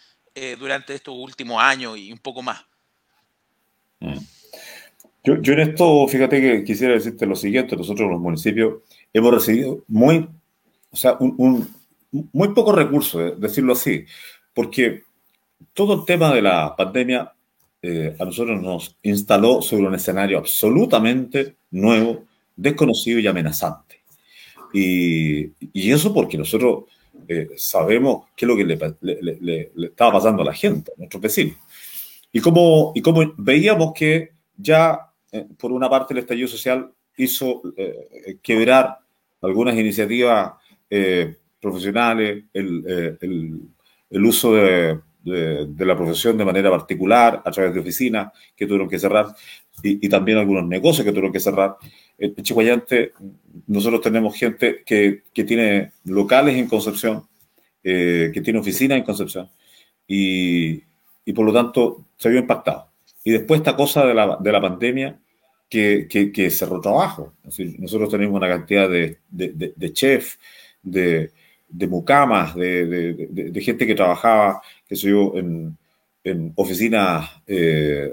[0.59, 2.65] durante estos últimos años y un poco más?
[3.99, 4.19] Mm.
[5.23, 9.85] Yo, yo, en esto, fíjate que quisiera decirte lo siguiente, nosotros los municipios hemos recibido
[9.87, 10.27] muy,
[10.91, 11.69] o sea, un,
[12.11, 14.07] muy pocos recursos, decirlo así,
[14.55, 15.05] porque
[15.75, 17.33] todo el tema de la pandemia
[17.83, 24.03] eh, a nosotros nos instaló sobre un escenario absolutamente nuevo, desconocido y amenazante.
[24.73, 26.85] Y, y eso porque nosotros
[27.27, 28.79] eh, sabemos qué es lo que le,
[29.41, 31.57] le, estaba pasando a la gente, a nuestros vecinos.
[32.33, 37.63] Y como, y como veíamos que ya, eh, por una parte, el estallido social hizo
[38.43, 38.99] quebrar
[39.43, 40.53] algunas iniciativas
[41.61, 43.61] profesionales, el, el,
[44.11, 48.89] el uso de de, la profesión de manera particular, a través de oficinas que tuvieron
[48.89, 49.27] que cerrar
[49.83, 51.77] y, también algunos negocios que tuvieron que cerrar.
[52.19, 53.13] En Chihuayante,
[53.67, 57.25] nosotros tenemos gente que, que tiene locales en Concepción,
[57.83, 59.49] eh, que tiene oficinas en Concepción
[60.07, 60.83] y,
[61.25, 62.89] y, por lo tanto se vio impactado.
[63.25, 65.19] Y después esta cosa de la, de la pandemia
[65.69, 67.35] que, que, cerró trabajo.
[67.79, 70.39] nosotros tenemos una cantidad de, de, de chefs,
[70.83, 71.31] de,
[71.71, 75.77] de mucamas, de, gente que trabajaba, que sé yo, en,
[76.57, 78.11] oficinas eh,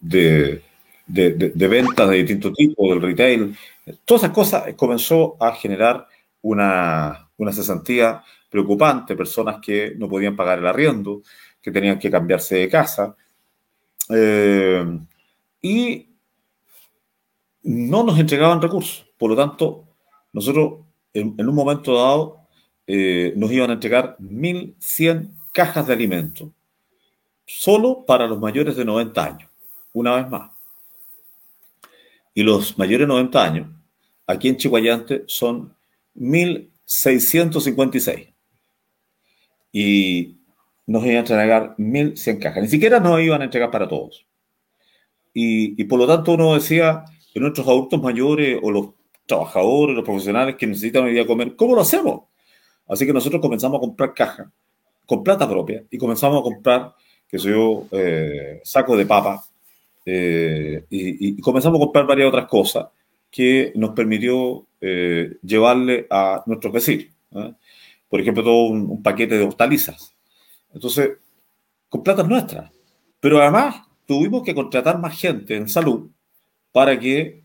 [0.00, 0.62] de,
[1.06, 3.56] de, ventas de distintos tipos, del retail.
[4.04, 6.06] Todas esas cosas comenzó a generar
[6.42, 11.22] una, una cesantía preocupante, personas que no podían pagar el arriendo,
[11.62, 13.16] que tenían que cambiarse de casa.
[14.10, 14.84] Eh,
[15.62, 16.08] y
[17.62, 19.06] no nos entregaban recursos.
[19.16, 19.86] Por lo tanto,
[20.32, 20.80] nosotros
[21.12, 22.39] en un momento dado
[22.92, 26.48] eh, nos iban a entregar 1.100 cajas de alimentos,
[27.46, 29.48] solo para los mayores de 90 años,
[29.92, 30.50] una vez más.
[32.34, 33.68] Y los mayores de 90 años,
[34.26, 35.72] aquí en Chihuayante, son
[36.16, 38.34] 1.656.
[39.70, 40.38] Y
[40.84, 42.60] nos iban a entregar 1.100 cajas.
[42.60, 44.26] Ni siquiera nos iban a entregar para todos.
[45.32, 48.88] Y, y por lo tanto uno decía que nuestros adultos mayores o los
[49.26, 52.29] trabajadores, los profesionales que necesitan hoy día comer, ¿cómo lo hacemos?
[52.90, 54.48] Así que nosotros comenzamos a comprar cajas
[55.06, 56.92] con plata propia y comenzamos a comprar,
[57.28, 58.60] que sé yo, eh,
[58.96, 59.44] de papa
[60.04, 62.88] eh, y, comenzamos a comprar varias otras cosas
[63.30, 67.06] que nos permitió eh, llevarle a nuestros vecinos.
[68.08, 70.12] Por ejemplo, todo un, paquete de hortalizas.
[70.74, 71.10] Entonces,
[71.88, 72.72] con plata nuestra.
[73.20, 76.10] Pero además tuvimos que contratar más gente en salud
[76.72, 77.44] para que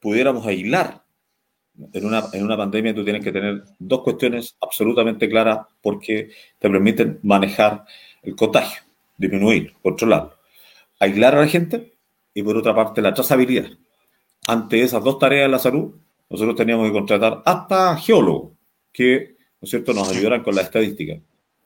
[0.00, 1.01] pudiéramos aislar
[1.92, 6.70] en una, en una pandemia tú tienes que tener dos cuestiones absolutamente claras porque te
[6.70, 7.84] permiten manejar
[8.22, 8.82] el contagio,
[9.16, 10.34] disminuir, controlarlo.
[10.98, 11.94] Aislar a la gente
[12.34, 13.70] y por otra parte la trazabilidad.
[14.46, 15.94] Ante esas dos tareas de la salud,
[16.28, 18.52] nosotros teníamos que contratar hasta geólogos
[18.92, 21.20] que, ¿no es cierto?, nos ayudaran con la estadística.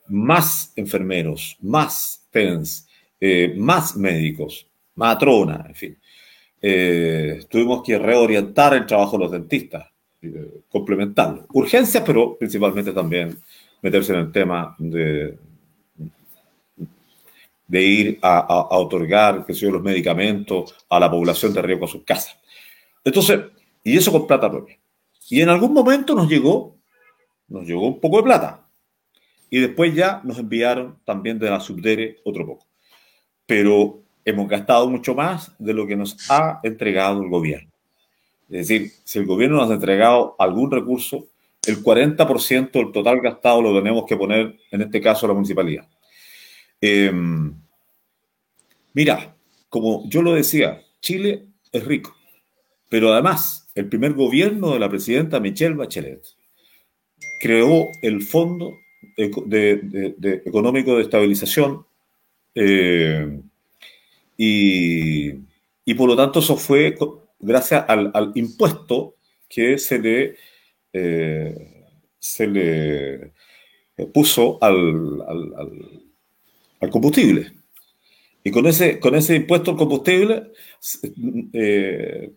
[0.07, 2.87] Más enfermeros, más TENS,
[3.19, 5.97] eh, más médicos, matrona, en fin.
[6.61, 9.87] Eh, tuvimos que reorientar el trabajo de los dentistas,
[10.69, 11.45] complementarlo.
[11.53, 13.37] Urgencias, pero principalmente también
[13.81, 15.37] meterse en el tema de,
[17.67, 22.37] de ir a, otorgar que los medicamentos a la población de riesgo a sus casas.
[23.03, 23.41] Entonces,
[23.83, 24.77] y eso con plata propia.
[25.29, 26.77] Y en algún momento nos llegó,
[27.47, 28.67] nos llegó un poco de plata.
[29.49, 32.65] Y después ya nos enviaron también de la Subdere otro poco.
[33.45, 37.71] Pero hemos gastado mucho más de lo que nos ha entregado el gobierno.
[38.49, 41.27] Es decir, si el gobierno nos ha entregado algún recurso,
[41.65, 45.85] el 40% del total gastado lo tenemos que poner, en este caso, la municipalidad.
[46.79, 47.53] Em,
[48.93, 49.35] mira,
[49.67, 52.15] como yo lo decía, Chile es rico,
[52.89, 56.23] pero además el primer gobierno de la presidenta Michelle Bachelet
[57.41, 58.73] creó el Fondo
[59.17, 61.85] de, Económico de Estabilización
[62.55, 63.39] eh,
[64.37, 65.31] y,
[65.85, 66.95] y por lo tanto eso fue
[67.39, 69.15] gracias al, impuesto
[69.47, 70.35] que se le,
[70.93, 71.85] eh,
[72.19, 73.33] se le
[74.13, 75.21] puso al,
[76.79, 77.53] al, combustible.
[78.43, 80.51] Y con ese, con ese impuesto al combustible
[81.53, 82.31] eh,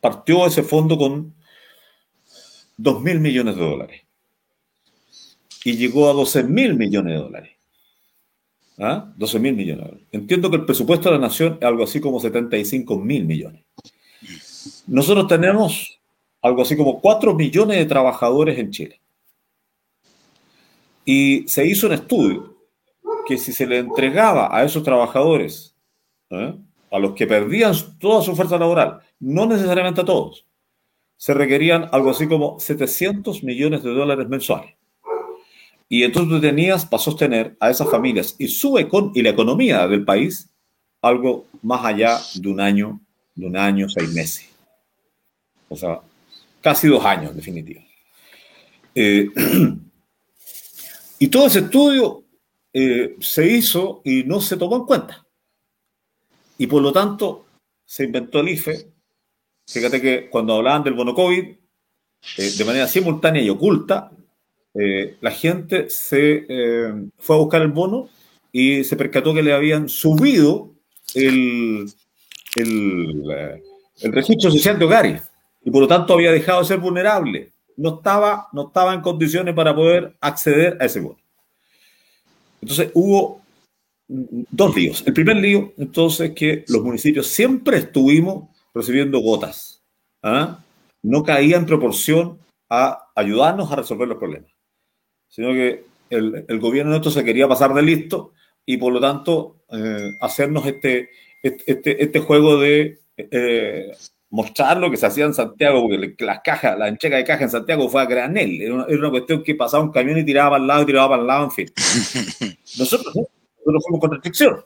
[0.00, 1.34] partió ese fondo con
[2.76, 4.02] 2 mil millones de dólares.
[5.64, 7.52] Y llegó a 12 mil millones de dólares.
[8.84, 9.12] ¿Ah?
[9.16, 9.92] 12 mil millones.
[10.10, 13.64] Entiendo que el presupuesto de la nación es algo así como 75 mil millones.
[14.88, 16.00] Nosotros tenemos
[16.42, 19.00] algo así como 4 millones de trabajadores en Chile.
[21.04, 22.56] Y se hizo un estudio
[23.24, 25.76] que si se le entregaba a esos trabajadores,
[26.30, 26.52] ¿eh?
[26.90, 30.44] a los que perdían toda su fuerza laboral, no necesariamente a todos,
[31.16, 34.74] se requerían algo así como 700 millones de dólares mensuales.
[35.92, 38.78] Y entonces tú tenías para sostener a esas familias y, su
[39.14, 40.48] y la economía del país
[41.02, 42.98] algo más allá de un año,
[43.34, 44.48] de un año, seis meses.
[45.68, 46.00] O sea,
[46.62, 47.82] casi dos años, en definitiva.
[48.94, 49.28] Eh,
[51.18, 52.24] y todo ese estudio
[52.72, 55.26] eh, se hizo y no se tomó en cuenta.
[56.56, 57.44] Y por lo tanto,
[57.84, 58.90] se inventó el IFE.
[59.66, 61.44] Fíjate que cuando hablaban del bono COVID,
[62.38, 64.10] eh, de manera simultánea y oculta,
[64.74, 66.46] la gente se
[67.18, 68.08] fue a buscar el bono
[68.50, 70.72] y se percató que le habían subido
[71.14, 71.92] el,
[72.56, 73.22] el,
[74.00, 75.22] el registro social de hogares
[75.64, 77.52] y por lo tanto había dejado de ser vulnerable.
[77.76, 81.18] No estaba, no estaba en condiciones para poder acceder a ese bono.
[82.60, 83.42] Entonces hubo
[84.08, 85.02] dos líos.
[85.06, 89.82] El primer lío, entonces, que los municipios siempre estuvimos recibiendo gotas.
[90.22, 90.58] ¿ah?
[91.02, 94.50] No caía en proporción a ayudarnos a resolver los problemas,
[95.32, 98.32] sino que el, el gobierno nuestro se quería pasar de listo
[98.66, 101.08] y por lo tanto eh, hacernos este,
[101.42, 103.90] este, este, juego de eh,
[104.28, 107.50] mostrar lo que se hacía en Santiago, porque las cajas, la encheca de caja en
[107.50, 108.60] Santiago fue a granel.
[108.60, 111.22] Era una, cuestión que pasaba un camión y tiraba para el lado y tiraba para
[111.22, 111.72] el lado, en fin.
[112.78, 114.64] Nosotros, nosotros fuimos con restricción.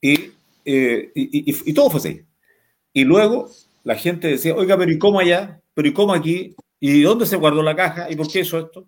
[0.00, 0.30] Y,
[0.64, 2.22] eh, y, y, y, todo fue así.
[2.92, 3.50] Y luego
[3.82, 5.60] la gente decía, oiga, pero ¿y cómo allá?
[5.74, 6.54] ¿Pero y cómo aquí?
[6.86, 8.10] ¿Y dónde se guardó la caja?
[8.10, 8.86] ¿Y por qué eso esto?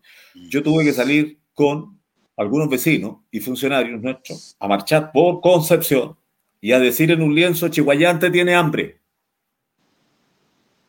[0.51, 1.99] Yo tuve que salir con
[2.37, 6.15] algunos vecinos y funcionarios nuestros a marchar por Concepción
[6.61, 9.01] y a decir en un lienzo, Chihuayante tiene hambre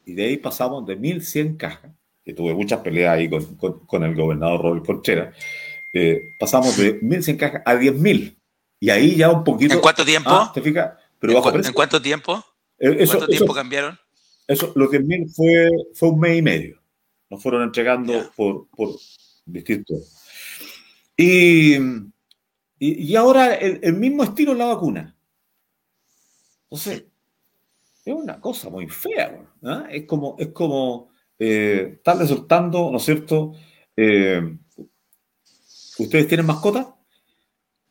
[0.03, 1.91] y de ahí pasamos de 1.100 cajas,
[2.25, 5.33] que tuve muchas peleas ahí con, con, el gobernador Robert Conchera,
[5.93, 8.37] eh, pasamos de 1.100 cajas a 10.000.
[8.81, 9.75] Y ahí ya un poquito...
[9.75, 10.29] ¿En cuánto tiempo?
[10.29, 10.91] Ah, ¿Te fijas?
[11.19, 12.43] Pero ¿En, cuánto tiempo?
[12.77, 13.97] Eh, ¿En cuánto tiempo cambiaron?
[14.45, 16.76] Eso, los 10.000 fue, fue un mes y medio.
[17.29, 18.95] Nos fueron entregando por, por
[19.45, 20.15] distintos.
[21.15, 21.79] Y, y,
[22.79, 25.17] y, ahora el, el mismo estilo en la vacuna.
[26.63, 27.05] Entonces,
[28.05, 29.45] es una cosa muy fea.
[29.89, 31.09] Es como, es como
[31.39, 33.53] eh, estar resultando, ¿no es cierto?
[33.95, 34.57] Eh,
[35.99, 36.87] ¿Ustedes tienen mascotas?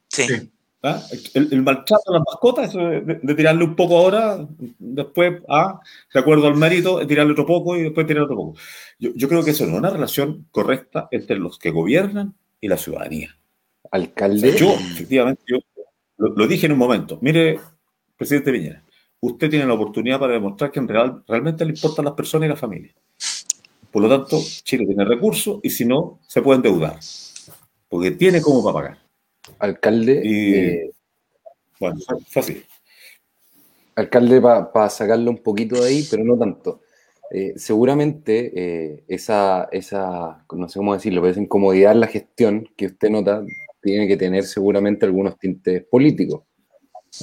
[0.08, 0.52] Sí.
[0.88, 1.02] ¿Ah?
[1.34, 4.46] El, maltrato a las mascotas, de, tirarle un poco ahora,
[4.78, 5.80] después, ah,
[6.14, 8.58] de acuerdo al mérito, tirarle otro poco y después tirarle otro poco.
[9.00, 12.68] Yo, yo creo que eso no es una relación correcta entre los que gobiernan y
[12.68, 13.36] la ciudadanía.
[13.90, 14.56] Alcalde.
[14.56, 15.58] yo, efectivamente, yo
[16.18, 17.18] lo, lo, dije en un momento.
[17.20, 17.58] Mire,
[18.16, 18.84] presidente Viñera,
[19.18, 22.50] usted tiene la oportunidad para demostrar que en real, realmente le importan las personas y
[22.50, 22.94] las familias.
[23.90, 27.00] Por lo tanto, Chile tiene recursos y si no, se puede endeudar.
[27.88, 29.05] Porque tiene cómo para pagar.
[29.58, 30.20] Alcalde.
[30.24, 30.90] Y, eh,
[31.80, 31.96] bueno,
[32.28, 32.62] fue así.
[33.94, 36.82] Alcalde, para pa sacarlo un poquito de ahí, pero no tanto.
[37.30, 42.68] Eh, seguramente eh, esa, esa, no sé cómo decirlo, pero esa incomodidad en la gestión
[42.76, 43.44] que usted nota
[43.82, 46.42] tiene que tener seguramente algunos tintes políticos.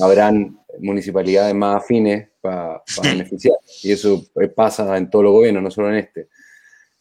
[0.01, 3.55] Habrán municipalidades más afines para beneficiar.
[3.83, 6.27] Y eso pasa en todos los gobiernos, no solo en este.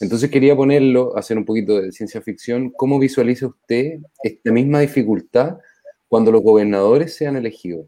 [0.03, 2.71] Entonces quería ponerlo, hacer un poquito de ciencia ficción.
[2.71, 5.59] ¿Cómo visualiza usted esta misma dificultad
[6.09, 7.87] cuando los gobernadores sean elegidos?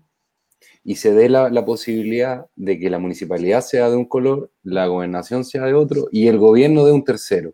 [0.84, 4.86] Y se dé la, la, posibilidad de que la municipalidad sea de un color, la
[4.86, 7.52] gobernación sea de otro y el gobierno de un tercero.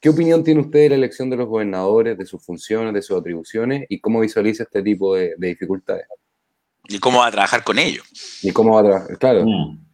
[0.00, 3.16] ¿Qué opinión tiene usted de la elección de los gobernadores, de sus funciones, de sus
[3.16, 6.06] atribuciones y cómo visualiza este tipo de, de dificultades?
[6.88, 8.04] ¿Y cómo va a trabajar con ellos?
[8.42, 9.18] ¿Y cómo va a trabajar?
[9.18, 9.44] Claro.
[9.46, 9.87] Mm.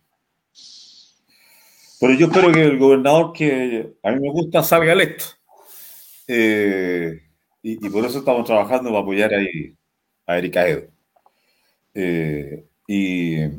[2.05, 5.25] Pero yo espero que el gobernador que a mí me gusta salga electo.
[6.29, 7.19] Eh,
[7.63, 9.75] y, y, por eso estamos trabajando para apoyar ahí
[10.27, 10.83] a Erika Edo.
[11.95, 13.51] Eh, y, y,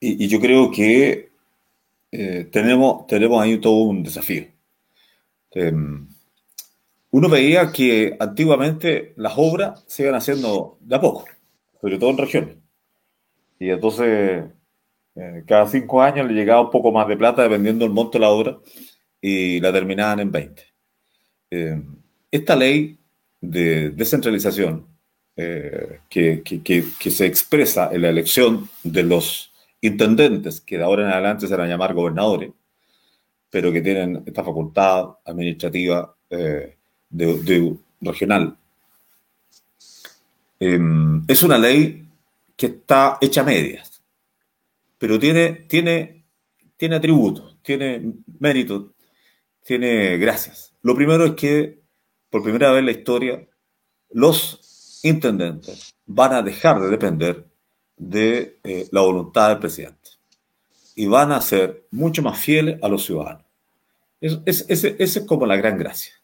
[0.00, 1.28] y, yo creo que
[2.10, 4.46] eh, tenemos, tenemos ahí todo un desafío.
[5.50, 6.08] Em,
[7.10, 11.26] uno veía que antiguamente las obras se iban haciendo de a poco
[11.82, 12.56] sobre todo en regiones.
[13.58, 14.44] Y entonces,
[15.46, 18.30] cada cinco años le llegaba un poco más de plata dependiendo del monto de la
[18.30, 18.58] obra
[19.20, 20.62] y la terminaban en 20.
[21.50, 21.82] Eh,
[22.30, 22.98] esta ley
[23.40, 24.86] de descentralización
[25.36, 31.04] eh, que, que, que, se expresa en la elección de los intendentes, que de ahora
[31.04, 32.50] en adelante se van a llamar gobernadores,
[33.50, 36.76] pero que tienen esta facultad administrativa de,
[38.00, 38.56] regional
[40.58, 42.04] es una ley
[42.56, 43.87] que está hecha a medias,
[44.98, 46.26] pero tiene, tiene,
[46.76, 48.92] tiene atributos, tiene méritos,
[49.64, 50.74] tiene gracias.
[50.82, 51.80] Lo primero es que,
[52.30, 53.48] por primera vez en la historia,
[54.10, 57.46] los intendentes van a dejar de depender
[57.96, 60.10] de eh, la voluntad del presidente
[60.94, 63.44] y van a ser mucho más fieles a los ciudadanos.
[64.20, 66.14] Esa es, es, como la gran gracia.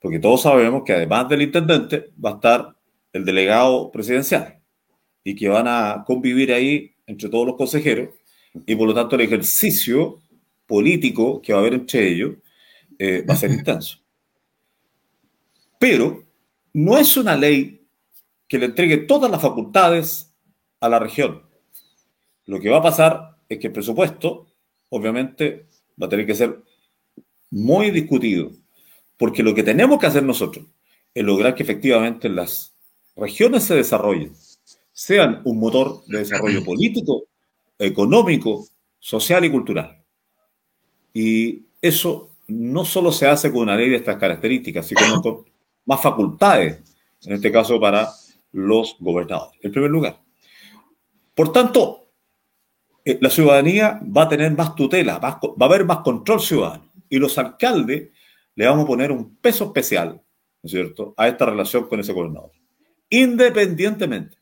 [0.00, 2.76] Porque todos sabemos que además del intendente va a estar
[3.12, 4.58] el delegado presidencial
[5.22, 8.10] y que van a convivir ahí entre todos los consejeros
[8.66, 10.20] y por lo tanto el ejercicio
[10.66, 12.36] político que va a haber entre ellos
[12.98, 13.98] eh, va a ser intenso.
[15.78, 16.24] Pero
[16.72, 17.82] no es una ley
[18.46, 20.32] que le entregue todas las facultades
[20.78, 21.42] a la región.
[22.46, 24.46] Lo que va a pasar es que el presupuesto,
[24.88, 25.66] obviamente,
[26.00, 26.62] va a tener que ser
[27.50, 28.52] muy discutido,
[29.16, 30.66] porque lo que tenemos que hacer nosotros
[31.12, 32.74] es lograr que efectivamente las
[33.16, 34.32] regiones se desarrollen,
[35.00, 37.24] sean un motor de desarrollo político,
[37.78, 38.66] económico,
[38.98, 40.04] social y cultural.
[41.14, 45.46] Y eso no solo se hace con una ley de estas características, sino con
[45.86, 46.82] más facultades,
[47.22, 48.10] en este caso para
[48.52, 50.20] los gobernadores, en primer lugar.
[51.34, 52.10] Por tanto,
[53.02, 56.92] eh, la ciudadanía va a tener más tutela, va a haber más control ciudadano.
[57.08, 58.10] Y los alcaldes
[58.54, 62.12] le vamos a poner un peso especial, ¿no es cierto?, a esta relación con ese
[62.12, 62.52] gobernador.
[63.08, 64.39] Independientemente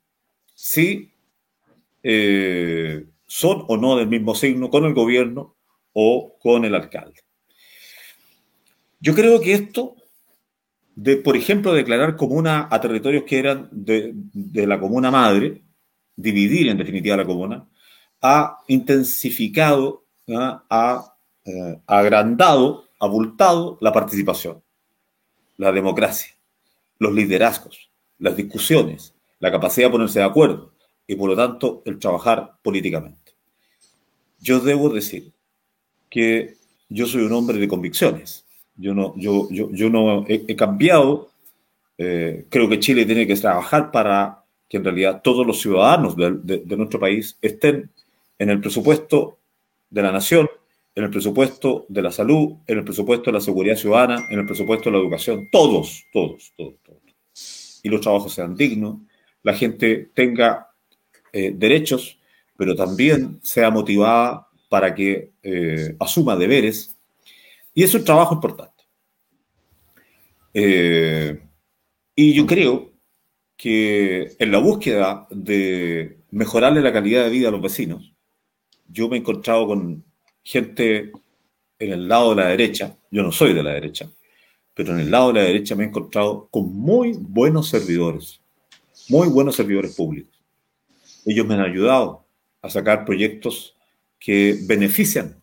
[0.61, 1.13] si
[2.03, 5.55] eh, son o no del mismo signo con el gobierno
[5.93, 7.21] o con el alcalde.
[8.99, 9.95] Yo creo que esto
[10.97, 14.13] de, por ejemplo, declarar comuna a territorios que eran de,
[14.67, 15.63] la comuna madre,
[16.17, 17.69] dividir en definitiva la comuna,
[18.21, 20.65] ha intensificado, ¿ah?
[20.69, 24.61] ha eh, agrandado, abultado la participación,
[25.57, 26.35] la democracia,
[26.99, 30.73] los liderazgos, las discusiones, la capacidad de ponerse de acuerdo
[31.07, 33.33] y por lo tanto el trabajar políticamente.
[34.41, 35.33] Yo debo decir
[36.11, 36.57] que
[36.89, 38.45] yo soy un hombre de convicciones
[38.79, 41.29] yo no, yo, yo, yo no he, cambiado.
[41.99, 46.31] Eh, creo que Chile tiene que trabajar para que en realidad todos los ciudadanos de,
[46.65, 47.91] de, nuestro país estén
[48.39, 49.39] en el presupuesto
[49.91, 50.49] de la nación,
[50.95, 54.47] en el presupuesto de la salud, en el presupuesto de la seguridad ciudadana, en el
[54.47, 57.01] presupuesto de la educación, todos, todos, todos, todos.
[57.83, 58.99] Y los trabajos sean dignos,
[59.43, 60.69] la gente tenga
[61.33, 62.19] eh, derechos,
[62.57, 66.97] pero también sea motivada para que eh, asuma deberes.
[67.75, 68.85] Y es un trabajo importante.
[70.55, 71.41] Eh,
[72.15, 72.93] y yo creo
[73.57, 78.13] que en la búsqueda de mejorarle la calidad de vida a los vecinos,
[78.89, 80.05] yo me he encontrado con
[80.43, 81.13] gente
[81.79, 84.11] en el lado de la derecha, yo no soy de la derecha,
[84.75, 88.41] pero en el lado de la derecha me he encontrado con muy buenos servidores,
[89.09, 90.35] muy buenos servidores públicos.
[91.25, 92.25] Ellos me han ayudado
[92.63, 93.77] a sacar proyectos
[94.19, 95.37] que benefician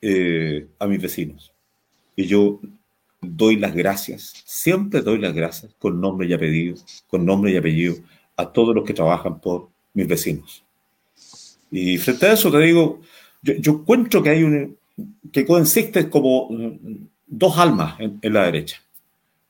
[0.00, 1.52] eh, a mis vecinos.
[2.14, 2.60] Y yo
[3.20, 6.76] doy las gracias, siempre doy las gracias con nombre y apellido,
[7.08, 7.96] con nombre y apellido
[8.36, 10.62] a todos los que trabajan por mis vecinos.
[11.70, 13.00] Y frente a eso te digo,
[13.42, 14.76] yo, encuentro que hay un,
[15.32, 15.46] que
[16.10, 16.48] como
[17.26, 18.82] dos almas en, la derecha.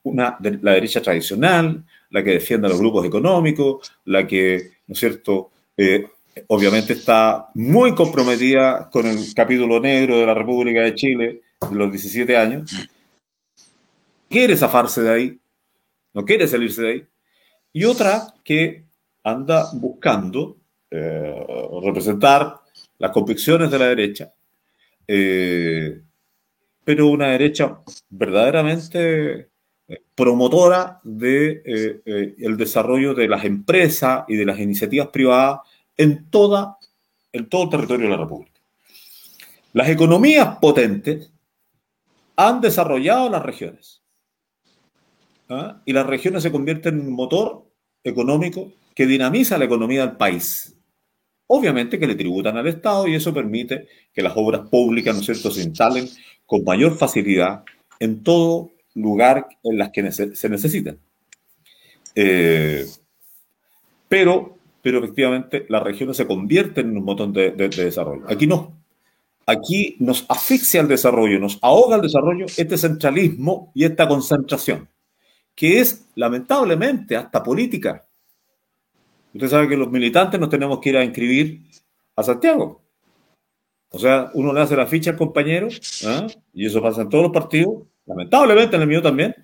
[0.03, 4.93] Una, de la derecha tradicional, la que defiende a los grupos económicos, la que, ¿no
[4.93, 6.07] es cierto?, eh,
[6.49, 11.91] obviamente está muy comprometida con el capítulo negro de la República de Chile, de los
[11.91, 12.89] 17 años,
[14.29, 15.41] quiere zafarse de ahí,
[16.15, 17.07] no quiere salirse de ahí,
[17.73, 18.85] y otra que
[19.23, 20.57] anda buscando
[20.91, 21.47] eh,
[21.83, 22.61] representar
[22.99, 24.33] las convicciones de la derecha,
[25.07, 26.01] eh,
[26.85, 29.49] pero una derecha verdaderamente
[29.89, 31.63] eh, promotora de
[32.39, 35.61] el desarrollo de las empresas y de las iniciativas privadas
[35.97, 36.79] en toda
[37.37, 38.61] en todo el territorio de la República.
[39.73, 41.31] Las economías potentes
[42.37, 44.03] han desarrollado las regiones.
[45.49, 45.83] ¿ah?
[45.85, 47.71] Y las regiones se convierten en un motor
[48.03, 50.75] económico que dinamiza la economía del país.
[51.49, 55.27] Obviamente que le tributan al Estado y eso permite que las obras públicas, ¿no es
[55.27, 56.09] cierto?, se instalen
[56.45, 57.63] con mayor facilidad
[58.01, 60.99] en todo lugar en las que se necesitan.
[62.15, 62.85] Eh,
[64.09, 68.25] pero, pero efectivamente las regiones se convierten en un motor de desarrollo.
[68.29, 68.77] Aquí no.
[69.49, 74.89] Aquí nos asfixia el desarrollo, nos ahoga el desarrollo este centralismo y esta concentración,
[75.55, 78.05] que es lamentablemente hasta política.
[79.33, 81.63] Usted sabe que los militantes nos tenemos que ir a inscribir
[82.17, 82.83] a Santiago.
[83.91, 85.69] O sea, uno le hace la ficha al compañero,
[86.05, 86.27] ¿ah?
[86.53, 89.35] y eso pasa en todos los partidos, lamentablemente en el mío también,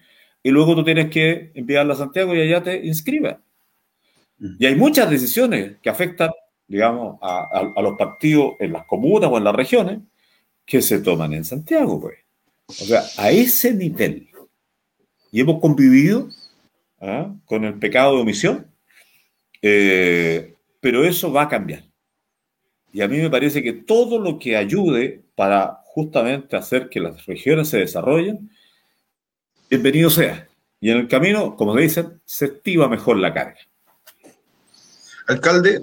[0.42, 3.38] y luego tú tienes que enviarla a Santiago y allá te inscribe.
[4.38, 4.56] Mm.
[4.58, 6.30] Y hay muchas decisiones que afectan
[6.72, 9.98] digamos, a, los partidos en las comunas o en las regiones
[10.64, 12.16] que se toman en Santiago, pues.
[12.66, 14.30] O sea, a ese nivel.
[15.30, 16.28] Y hemos convivido
[16.98, 17.30] ¿ah?
[17.44, 18.66] con el pecado de omisión,
[19.60, 21.84] eh, pero eso va a cambiar.
[22.90, 27.26] Y a mí me parece que todo lo que ayude para justamente hacer que las
[27.26, 28.50] regiones se desarrollen,
[29.68, 30.48] bienvenido sea.
[30.80, 33.58] Y en el camino, como dicen, se activa mejor la carga.
[35.28, 35.78] Alcalde,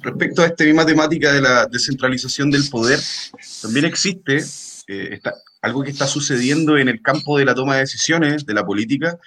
[0.00, 3.00] respecto a esta misma temática de la descentralización del poder,
[3.60, 4.44] también existe
[4.86, 5.20] eh,
[5.60, 9.18] algo que está sucediendo en el campo de la toma de decisiones de la política,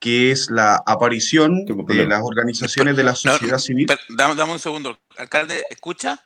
[0.00, 3.86] que es la aparición de las organizaciones de la sociedad civil.
[4.08, 4.98] Dame, un segundo.
[5.16, 6.22] Alcalde, ¿escucha?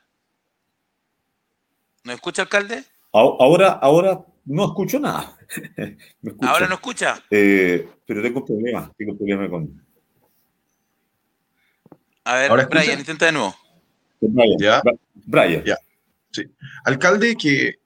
[2.03, 2.83] ¿No escucha, alcalde?
[3.11, 5.37] Ahora, ahora no escucho nada.
[6.41, 7.21] ¿Ahora no escucha?
[7.29, 9.85] Eh, pero tengo un problema, tengo un problema con...
[12.23, 13.55] A ver, Brian, intenta de nuevo.
[14.21, 14.81] Brian, ¿Ya?
[15.13, 15.63] Brian.
[15.63, 15.77] Ya.
[16.31, 16.43] Sí.
[16.85, 17.80] Alcalde, que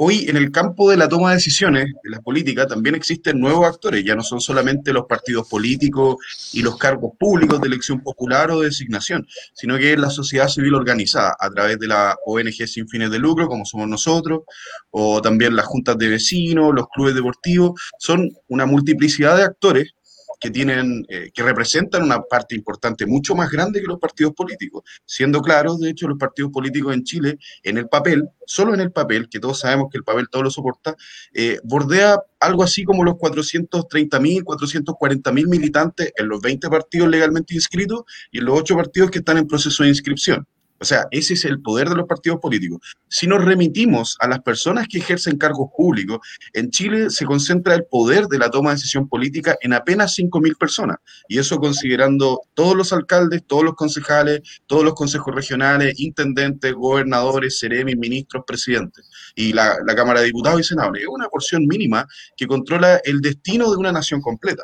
[0.00, 3.66] hoy en el campo de la toma de decisiones, de la política, también existen nuevos
[3.66, 6.16] actores, ya no son solamente los partidos políticos
[6.52, 10.46] y los cargos públicos de elección popular o de designación, sino que es la sociedad
[10.46, 14.42] civil organizada a través de la ONG sin fines de lucro, como somos nosotros,
[14.90, 19.94] o también las juntas de vecinos, los clubes deportivos, son una multiplicidad de actores
[20.38, 24.84] que tienen, eh, que representan una parte importante mucho más grande que los partidos políticos.
[25.04, 28.92] Siendo claros, de hecho, los partidos políticos en Chile, en el papel, solo en el
[28.92, 30.96] papel, que todos sabemos que el papel todo lo soporta,
[31.34, 38.02] eh, bordea algo así como los 430.000, 440.000 militantes en los 20 partidos legalmente inscritos
[38.30, 40.46] y en los 8 partidos que están en proceso de inscripción.
[40.80, 42.78] O sea, ese es el poder de los partidos políticos.
[43.08, 46.18] Si nos remitimos a las personas que ejercen cargos públicos,
[46.52, 50.56] en Chile se concentra el poder de la toma de decisión política en apenas 5.000
[50.56, 50.98] personas.
[51.28, 57.58] Y eso considerando todos los alcaldes, todos los concejales, todos los consejos regionales, intendentes, gobernadores,
[57.58, 59.10] seremis, ministros, presidentes.
[59.34, 61.02] Y la, la Cámara de Diputados y Senadores.
[61.02, 62.06] Es una porción mínima
[62.36, 64.62] que controla el destino de una nación completa.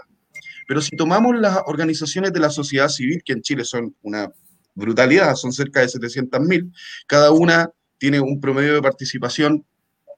[0.66, 4.30] Pero si tomamos las organizaciones de la sociedad civil, que en Chile son una
[4.74, 6.72] brutalidad, son cerca de 700.000,
[7.06, 9.64] cada una tiene un promedio de participación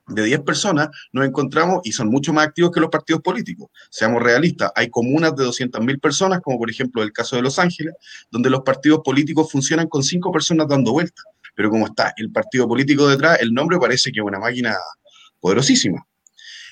[0.07, 3.69] de 10 personas, nos encontramos y son mucho más activos que los partidos políticos.
[3.89, 7.93] Seamos realistas, hay comunas de 200.000 personas, como por ejemplo el caso de Los Ángeles,
[8.31, 11.25] donde los partidos políticos funcionan con 5 personas dando vueltas.
[11.55, 14.75] Pero como está el partido político detrás, el nombre parece que es una máquina
[15.39, 16.05] poderosísima.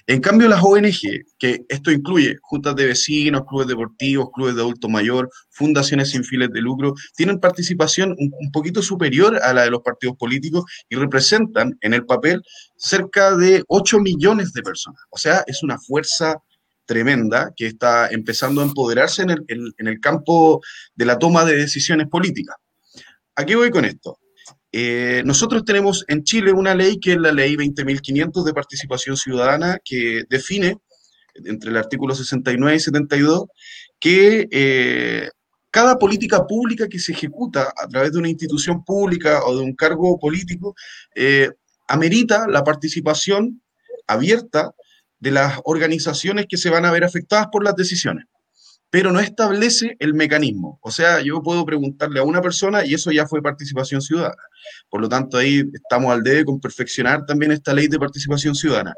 [0.07, 4.87] En cambio, las ONG, que esto incluye juntas de vecinos, clubes deportivos, clubes de adulto
[4.87, 9.81] mayor, fundaciones sin fines de lucro, tienen participación un, poquito superior a la de los
[9.81, 12.43] partidos políticos y representan en el papel
[12.75, 15.01] cerca de 8 millones de personas.
[15.09, 16.35] O sea, es una fuerza
[16.85, 20.61] tremenda que está empezando a empoderarse en el, en el campo
[20.93, 22.55] de la toma de decisiones políticas.
[23.35, 24.19] ¿A qué voy con esto?
[24.77, 29.79] Eh, nosotros tenemos en Chile una ley que es la ley 20.500 de participación ciudadana
[29.81, 30.79] que define,
[31.45, 33.45] entre el artículo 69 y 72,
[34.01, 35.29] que eh,
[35.71, 39.73] cada política pública que se ejecuta a través de una institución pública o de un
[39.75, 40.75] cargo político
[41.15, 41.51] eh,
[41.87, 43.61] amerita la participación
[44.07, 44.71] abierta
[45.19, 48.25] de las organizaciones que se van a ver afectadas por las decisiones
[48.89, 50.79] pero no establece el mecanismo.
[50.81, 54.41] O sea, yo puedo preguntarle a una persona y eso ya fue participación ciudadana.
[54.89, 58.93] Por lo tanto, ahí estamos al debe con perfeccionar también esta ley de participación ciudadana.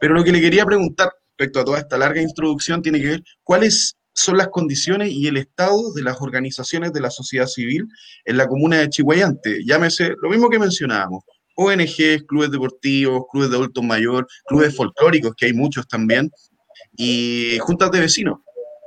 [0.00, 3.22] Pero lo que le quería preguntar respecto a toda esta larga introducción tiene que ver
[3.42, 7.86] cuáles son las condiciones y el estado de las organizaciones de la sociedad civil
[8.24, 9.60] en la comuna de Chihuayante.
[9.64, 11.22] Llámese lo mismo que mencionábamos,
[11.56, 16.30] ONGs, clubes deportivos, clubes de adultos mayor, clubes folclóricos, que hay muchos también,
[16.96, 18.38] y juntas de vecinos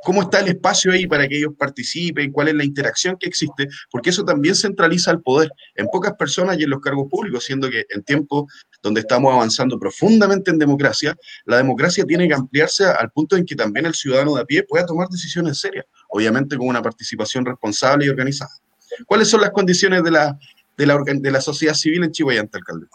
[0.04, 3.68] cómo está el espacio ahí para que ellos participen, cuál es la interacción que existe,
[3.92, 7.70] porque eso también centraliza el poder en pocas personas y en los cargos públicos, siendo
[7.70, 13.12] que en tiempos donde estamos avanzando profundamente en democracia, la democracia tiene que ampliarse al
[13.12, 16.68] punto en que también el ciudadano de a pie pueda tomar decisiones serias, obviamente con
[16.68, 18.52] una participación responsable y organizada.
[19.06, 20.38] ¿Cuáles son las condiciones de la,
[20.78, 22.88] de la, de la sociedad civil en Chihuayante, alcalde?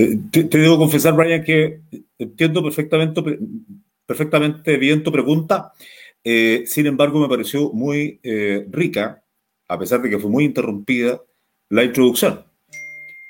[0.00, 1.82] Eh, te, debo confesar, Brian, que
[2.18, 3.22] entiendo perfectamente,
[4.06, 5.72] perfectamente bien tu pregunta.
[6.24, 9.22] Eh, sin embargo, me pareció muy eh, rica,
[9.68, 11.20] a pesar de que fue muy interrumpida,
[11.68, 12.46] la introducción.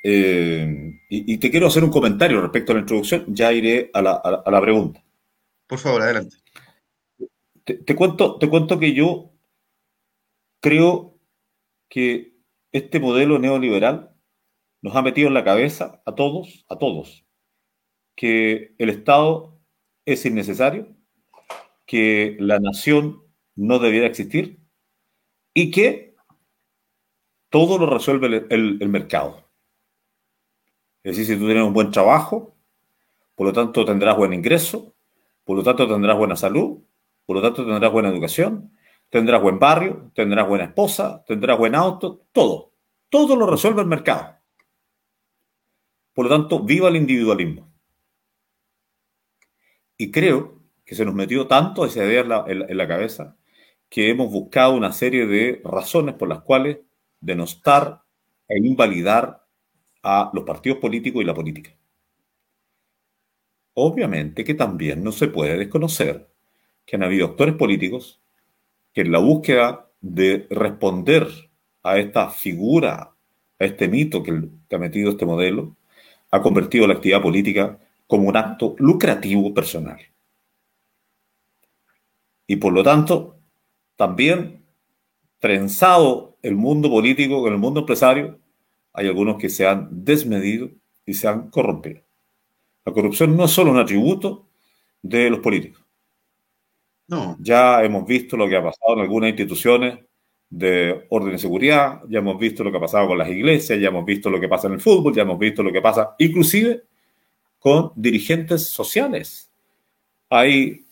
[0.02, 5.02] Y, te quiero hacer un comentario respecto a la introducción, ya iré a la, pregunta.
[5.66, 6.36] Por favor, adelante.
[7.64, 9.32] te, cuento, te cuento que yo
[10.60, 11.18] creo
[11.88, 12.32] que
[12.70, 14.09] este modelo neoliberal
[14.82, 17.24] nos ha metido en la cabeza a todos, a todos,
[18.16, 19.58] que el Estado
[20.04, 20.88] es innecesario,
[21.86, 23.22] que la nación
[23.56, 24.60] no debiera existir
[25.54, 26.14] y que
[27.48, 29.44] todo lo resuelve el, mercado.
[31.02, 32.56] Es decir, si tú tienes un buen trabajo,
[33.34, 34.94] por lo tanto tendrás buen ingreso,
[35.44, 36.78] Por lo tanto, tendrás buena salud,
[37.26, 38.72] por lo tanto, tendrás buena educación,
[39.08, 42.72] tendrás buen barrio, tendrás buena esposa, tendrás buen auto, todo.
[43.08, 44.39] Todo lo resuelve el mercado.
[46.12, 47.70] Por lo tanto, viva el individualismo.
[49.96, 53.36] Y creo que se nos metió tanto esa idea en la, cabeza
[53.88, 56.78] que hemos buscado una serie de razones por las cuales
[57.20, 58.02] denostar
[58.48, 59.46] e invalidar
[60.02, 61.76] a los partidos políticos y la política.
[63.74, 66.28] Obviamente que también no se puede desconocer
[66.84, 68.20] que han habido actores políticos
[68.92, 71.28] que en la búsqueda de responder
[71.82, 73.14] a esta figura,
[73.58, 74.32] a este mito que,
[74.74, 75.76] ha metido este modelo,
[76.30, 80.00] ha convertido la actividad política como un acto lucrativo personal.
[82.46, 83.36] Y por lo tanto,
[83.96, 84.64] también
[85.38, 88.38] trenzado el mundo político con el mundo empresario,
[88.92, 90.70] hay algunos que se han desmedido
[91.06, 92.02] y se han corrompido.
[92.84, 94.48] La corrupción no es solo un atributo
[95.02, 95.84] de los políticos.
[97.06, 97.36] No.
[97.40, 99.98] Ya hemos visto lo que ha pasado en algunas instituciones
[100.51, 103.88] de orden y seguridad, ya hemos visto lo que ha pasado con las iglesias, ya
[103.88, 106.82] hemos visto lo que pasa en el fútbol, ya hemos visto lo que pasa inclusive
[107.61, 109.48] con dirigentes sociales.
[110.28, 110.84] Hay,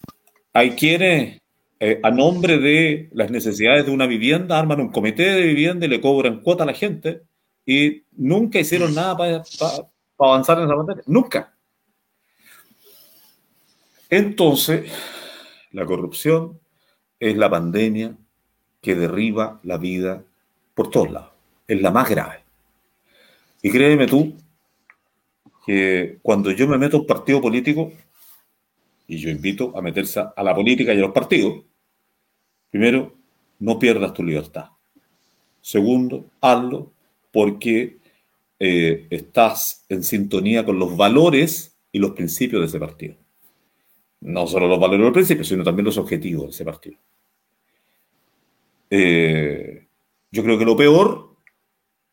[0.53, 1.41] hay quienes,
[1.81, 5.89] eh, a nombre de las necesidades de una vivienda, arman un comité de vivienda y
[5.89, 7.23] le cobran cuota a la gente
[7.67, 9.43] y nunca hicieron nada para,
[10.17, 11.03] para avanzar en esa materia.
[11.07, 11.53] Nunca.
[14.09, 14.91] Entonces,
[15.73, 16.61] la corrupción
[17.19, 18.17] es la pandemia
[18.89, 20.25] que derriba la vida
[20.75, 21.33] por todos lados.
[21.67, 22.43] Es la más grave.
[23.61, 24.35] Y créeme tú
[25.67, 27.93] que cuando yo me meto a un partido político,
[29.07, 31.65] y yo invito a meterse a la política y a los partidos,
[32.71, 33.15] primero,
[33.59, 34.71] no pierdas tu libertad.
[35.61, 36.91] Segundo, hazlo
[37.31, 37.99] porque
[38.59, 43.17] eh, estás en sintonía con los valores y los principios de ese partido
[44.21, 46.99] no solo los valores del principio, sino también los objetivos de ese partido.
[48.91, 49.89] Eh,
[50.31, 51.37] yo creo que lo peor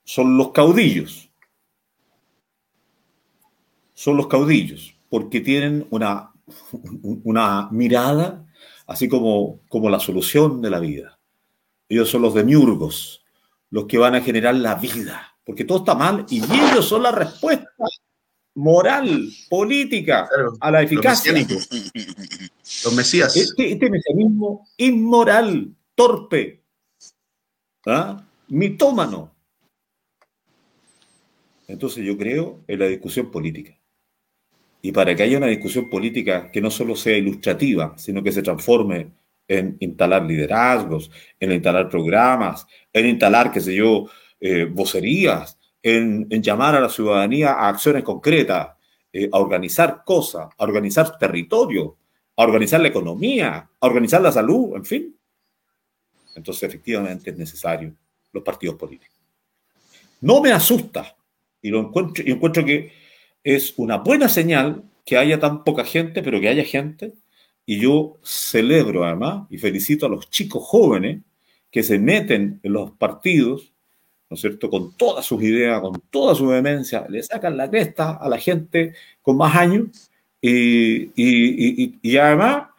[0.04, 1.30] son los caudillos.
[3.94, 6.34] Son los caudillos, porque tienen una,
[7.24, 8.46] una mirada
[8.88, 11.20] así como, como la solución de la vida.
[11.90, 13.24] Ellos son los demiurgos,
[13.70, 17.12] los que van a generar la vida, porque todo está mal y ellos son la
[17.12, 17.70] respuesta
[18.56, 20.28] moral, política,
[20.60, 21.34] a la eficacia.
[21.34, 23.36] Los, mesías.
[23.36, 26.64] Este, este, mecanismo inmoral, torpe,
[27.86, 28.26] ¿ah?
[28.48, 29.32] mitómano.
[31.68, 33.78] Entonces yo creo en la discusión política.
[34.82, 38.44] Y para que haya una discusión política que no solo sea ilustrativa, sino que se
[38.44, 39.12] transforme
[39.48, 41.10] en instalar liderazgos,
[41.40, 44.06] en instalar programas, en instalar, qué sé yo,
[44.40, 48.70] eh, vocerías, en, llamar a la ciudadanía a acciones concretas,
[49.14, 51.98] eh, a organizar cosas, a organizar territorio,
[52.38, 55.16] a organizar la economía, a organizar la salud, en fin.
[56.36, 57.94] Entonces, efectivamente, es necesario
[58.32, 59.16] los partidos políticos.
[60.22, 61.16] No me asusta
[61.62, 62.92] y lo encuentro, y encuentro que
[63.44, 67.14] es una buena señal que haya tan poca gente, pero que haya gente.
[67.66, 71.22] Y yo celebro además y felicito a los chicos jóvenes
[71.72, 73.74] que se meten en los partidos
[74.30, 74.70] ¿no es cierto?
[74.70, 78.94] Con todas sus ideas, con toda su vehemencia, le sacan la cresta a la gente
[79.22, 80.10] con más años
[80.42, 82.70] y, y, y, además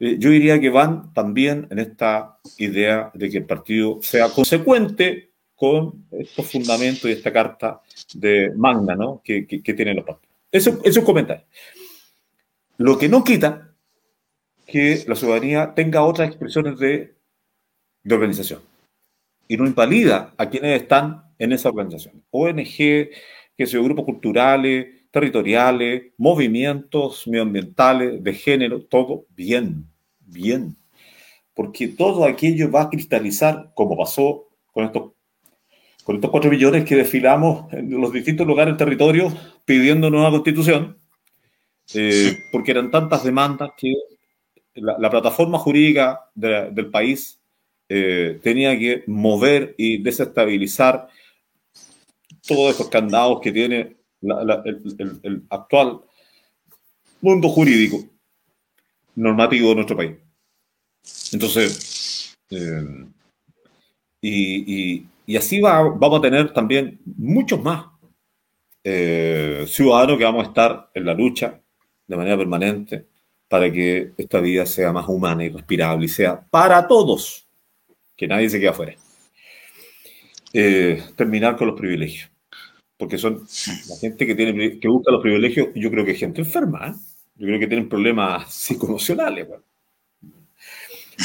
[0.00, 5.32] eh, yo diría que van también en esta idea de que el partido sea consecuente
[5.54, 7.80] con estos fundamentos y esta carta
[8.14, 9.20] de Magna ¿no?
[9.24, 10.36] que, que, tienen los partidos.
[10.52, 11.44] Eso, es un comentario.
[12.76, 13.74] Lo que no quita
[14.66, 17.16] que la ciudadanía tenga otras expresiones de,
[18.04, 18.60] de organización
[19.48, 22.22] y no invalida a quienes están en esa organización.
[22.30, 22.76] ONG,
[23.56, 29.86] que son grupos culturales, territoriales, movimientos medioambientales, de género, todo bien,
[30.20, 30.76] bien.
[31.54, 35.12] Porque todo aquello va a cristalizar, como pasó con estos,
[36.04, 39.32] con estos cuatro millones que desfilamos en los distintos lugares del territorio
[39.64, 40.98] pidiendo nueva constitución,
[41.94, 43.94] eh, porque eran tantas demandas que
[44.74, 47.40] la, plataforma jurídica del país
[47.88, 51.08] eh, tenía que mover y desestabilizar
[52.46, 56.00] todos estos candados que tiene el, actual
[57.20, 57.98] mundo jurídico
[59.14, 60.16] normativo de nuestro país.
[61.32, 63.06] Entonces, eh,
[64.20, 67.86] y, así va, vamos a tener también muchos más
[68.82, 71.60] eh, ciudadanos que vamos a estar en la lucha
[72.06, 73.06] de manera permanente
[73.48, 77.46] para que esta vida sea más humana y respirable y sea para todos
[78.16, 78.94] que nadie se quede afuera.
[80.52, 82.30] Eh, terminar con los privilegios.
[82.98, 83.46] Porque son
[83.88, 86.88] la gente que, tiene, que busca los privilegios, yo creo que es gente enferma.
[86.88, 86.92] ¿eh?
[87.36, 89.48] Yo creo que tienen problemas psicoemocionales.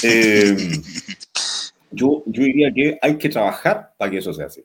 [0.03, 0.55] Eh,
[1.91, 4.63] yo, yo diría que hay que trabajar para que eso sea así.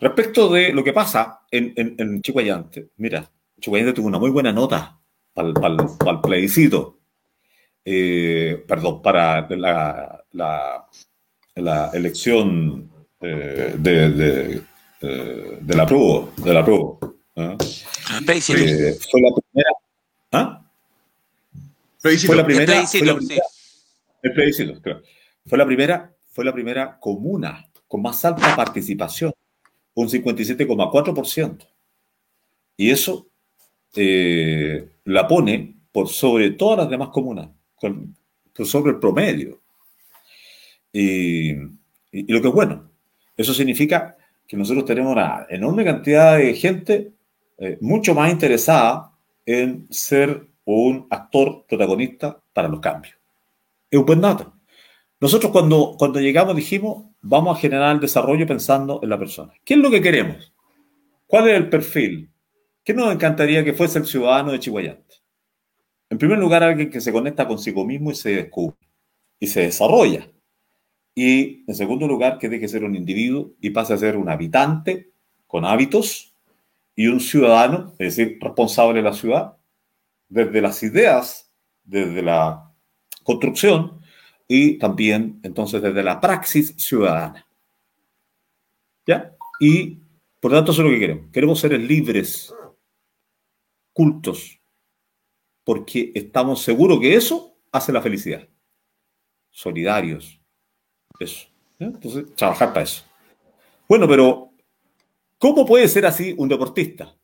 [0.00, 3.30] Respecto de lo que pasa en, en, en Chihuayante, mira,
[3.60, 5.00] Chihuayante tuvo una muy buena nota
[5.32, 6.98] para el plebiscito,
[7.84, 10.86] eh, perdón, para la, la,
[11.56, 12.90] la elección
[13.20, 14.62] eh, de, de,
[15.04, 16.28] eh, de, la prueba.
[16.36, 16.98] De la prueba
[17.36, 17.56] ¿eh?
[18.18, 19.70] fue la primera.
[20.32, 20.64] ¿ah?
[21.98, 22.86] Fue la primera.
[22.86, 23.44] Fue la primera
[24.22, 25.02] el claro.
[25.46, 29.32] Fue la primera, fue la primera comuna con más alta participación,
[29.94, 31.66] un 57,4%.
[32.76, 33.28] Y eso
[33.94, 37.50] eh, la pone por sobre todas las demás comunas,
[37.80, 39.60] por sobre el promedio.
[40.92, 42.90] Y, lo que es bueno,
[43.36, 47.12] eso significa que nosotros tenemos una enorme cantidad de gente
[47.58, 49.12] eh, mucho más interesada
[49.46, 53.16] en ser un actor protagonista para los cambios.
[53.90, 54.54] Es un buen dato.
[55.20, 59.52] Nosotros cuando, cuando llegamos dijimos, vamos a generar el desarrollo pensando en la persona.
[59.64, 60.52] ¿Qué es lo que queremos?
[61.26, 62.30] ¿Cuál es el perfil?
[62.82, 65.16] ¿Qué nos encantaría que fuese el ciudadano de Chihuayante?
[66.10, 68.76] En primer lugar, alguien que se conecta consigo mismo y se descubre
[69.40, 70.28] y se desarrolla.
[71.14, 74.28] Y en segundo lugar, que deje de ser un individuo y pase a ser un
[74.28, 75.12] habitante
[75.46, 76.34] con hábitos
[76.96, 79.56] y un ciudadano, es decir, responsable de la ciudad,
[80.28, 81.52] desde las ideas,
[81.84, 82.72] desde la
[83.22, 84.00] construcción
[84.48, 87.46] y también entonces desde la praxis ciudadana.
[89.06, 89.34] ¿Ya?
[89.60, 90.00] Y
[90.40, 91.30] por lo tanto eso es lo que queremos.
[91.32, 92.52] Queremos ser libres,
[93.92, 94.60] cultos,
[95.62, 98.46] porque estamos seguros que eso hace la felicidad.
[99.50, 100.43] Solidarios.
[101.18, 101.46] Eso.
[101.78, 103.04] Entonces, trabajar para eso.
[103.88, 104.50] Bueno, pero
[105.38, 107.14] ¿cómo puede ser así un deportista?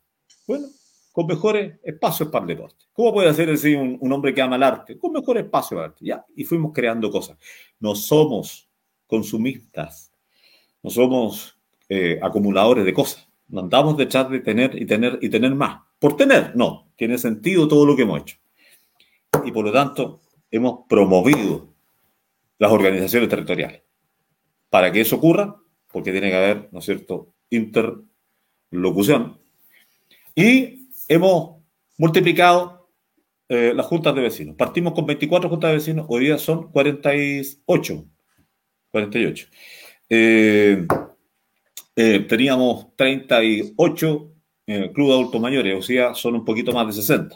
[0.47, 0.67] Bueno,
[1.11, 2.85] con mejores espacios para el deporte.
[2.93, 4.97] ¿Cómo puede ser así un, hombre que ama el arte?
[4.97, 6.05] Con mejores espacios para el arte.
[6.05, 7.37] Ya, y fuimos creando cosas.
[7.79, 8.69] No somos
[9.07, 10.13] consumistas,
[10.83, 11.57] no somos
[11.89, 13.27] eh, acumuladores de cosas.
[13.47, 15.81] No andamos detrás de tener y tener y tener más.
[15.99, 16.91] Por tener, no.
[16.95, 18.37] Tiene sentido todo lo que hemos hecho.
[19.43, 21.70] Y por lo tanto, hemos promovido
[22.61, 23.81] las organizaciones territoriales.
[24.69, 25.55] Para que eso ocurra,
[25.91, 29.39] porque tiene que haber, ¿no es cierto?, interlocución.
[30.35, 31.55] Y hemos
[31.97, 32.91] multiplicado
[33.49, 34.55] eh, las juntas de vecinos.
[34.55, 38.05] Partimos con 24 juntas de vecinos, hoy día son 48.
[38.91, 39.47] 48.
[40.07, 40.85] Eh,
[41.95, 44.31] eh, teníamos 38
[44.93, 47.35] clubes de adultos mayores, o sea, son un poquito más de 60.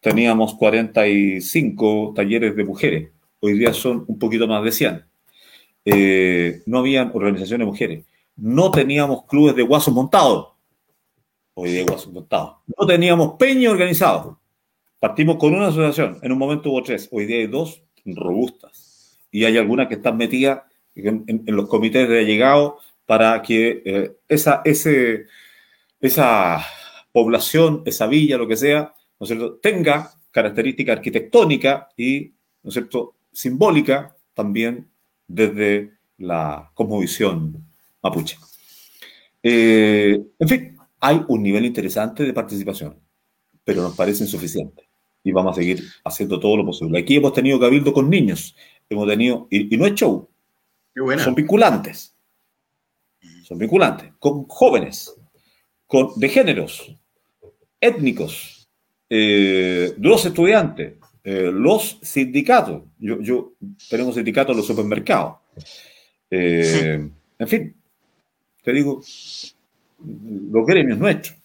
[0.00, 3.10] Teníamos 45 talleres de mujeres,
[3.40, 5.04] hoy día son un poquito más de 100.
[6.66, 8.04] no habían organizaciones de mujeres.
[8.36, 10.58] No teníamos clubes de guasos montados
[11.60, 14.38] Hoy día No teníamos peña organizado.
[15.00, 19.18] Partimos con una asociación, en un momento hubo tres, hoy día hay dos robustas.
[19.32, 20.62] Y hay algunas que están metidas
[20.94, 24.62] en, los comités de llegado para que eh, esa,
[26.00, 26.64] esa
[27.10, 32.74] población, esa villa, lo que sea, ¿no es cierto?, tenga característica arquitectónica y, ¿no es
[32.74, 34.88] cierto?, simbólica también
[35.28, 37.64] desde la cosmovisión
[38.02, 38.36] mapuche.
[39.40, 42.98] Eh, en fin, hay un nivel interesante de participación,
[43.62, 44.88] pero nos parece insuficiente.
[45.22, 46.98] Y vamos a seguir haciendo todo lo posible.
[46.98, 48.56] Aquí hemos tenido cabildo con niños,
[48.88, 50.28] hemos tenido, y, no es show,
[51.22, 52.16] son vinculantes.
[53.44, 55.14] Son vinculantes, con jóvenes,
[55.86, 56.92] con, de géneros,
[57.80, 58.68] étnicos,
[59.08, 60.97] eh, los estudiantes,
[61.30, 62.84] eh, los sindicatos.
[62.98, 63.52] Yo, yo,
[63.90, 65.36] tenemos sindicatos en los supermercados.
[66.30, 67.06] Eh,
[67.38, 67.76] en fin,
[68.62, 69.02] te digo,
[70.50, 71.36] los gremios nuestros.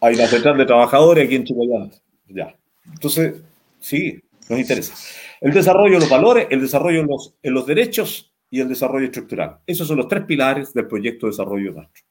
[0.00, 1.90] Hay la central de trabajadores aquí en Chihuahua.
[2.26, 2.56] Ya.
[2.90, 3.34] Entonces,
[3.80, 4.18] sí,
[4.48, 4.94] nos interesa.
[5.42, 9.04] El desarrollo de los valores, el desarrollo en los, en los derechos y el desarrollo
[9.04, 9.58] estructural.
[9.66, 12.02] Esos son los tres pilares del proyecto de desarrollo nuestro.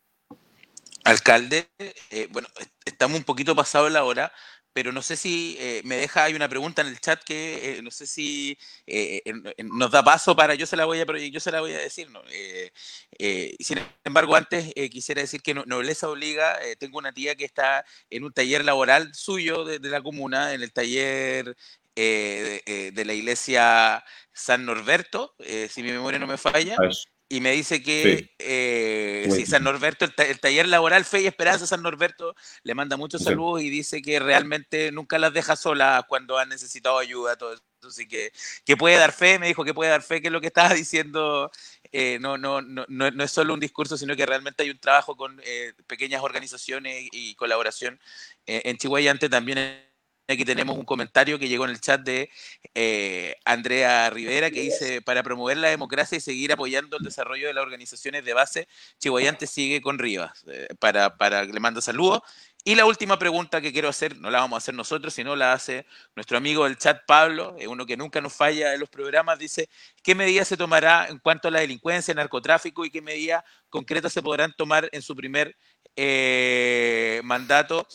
[1.03, 1.65] Alcalde,
[2.11, 2.47] eh, bueno,
[2.85, 4.31] estamos un poquito pasados la hora,
[4.77, 7.81] pero no sé si eh, me deja, hay una pregunta en el chat que eh,
[7.81, 8.55] no sé si
[8.85, 9.23] eh,
[9.63, 12.11] nos da paso para, yo se la voy a, yo se la voy a decir.
[12.11, 12.21] ¿no?
[13.59, 18.31] sin embargo, antes quisiera decir que Nobleza Obliga, tengo una tía que está en un
[18.31, 21.57] taller laboral suyo de, la comuna, en el taller
[21.95, 25.33] de, la iglesia San Norberto,
[25.69, 26.77] si mi memoria no me falla.
[27.29, 32.35] Y me dice que eh, San Norberto, el, taller laboral Fe y Esperanza San Norberto
[32.63, 36.97] le manda muchos saludos y dice que realmente nunca las deja solas cuando han necesitado
[36.99, 37.63] ayuda, todo eso.
[37.85, 38.31] Así que,
[38.65, 40.69] que puede dar fe, me dijo que puede dar fe, que es lo que estaba
[40.73, 41.51] diciendo
[41.91, 45.15] eh, no, no, no, no, es solo un discurso, sino que realmente hay un trabajo
[45.15, 47.99] con eh, pequeñas organizaciones y colaboración
[48.45, 49.86] en Chihuayante también
[50.29, 52.29] Aquí tenemos un comentario que llegó en el chat de
[52.75, 57.53] eh, Andrea Rivera que dice, para promover la democracia y seguir apoyando el desarrollo de
[57.53, 58.67] las organizaciones de base,
[58.99, 60.43] Chihuayante sigue con Rivas.
[60.47, 62.23] Eh, para, para, le manda saludos.
[62.65, 65.53] Y la última pregunta que quiero hacer, no la vamos a hacer nosotros, sino la
[65.53, 69.69] hace nuestro amigo del chat Pablo, uno que nunca nos falla en los programas, dice,
[70.03, 74.11] ¿qué medidas se tomará en cuanto a la delincuencia, el narcotráfico y qué medidas concretas
[74.11, 75.55] se podrán tomar en su primer
[75.95, 77.87] eh, mandato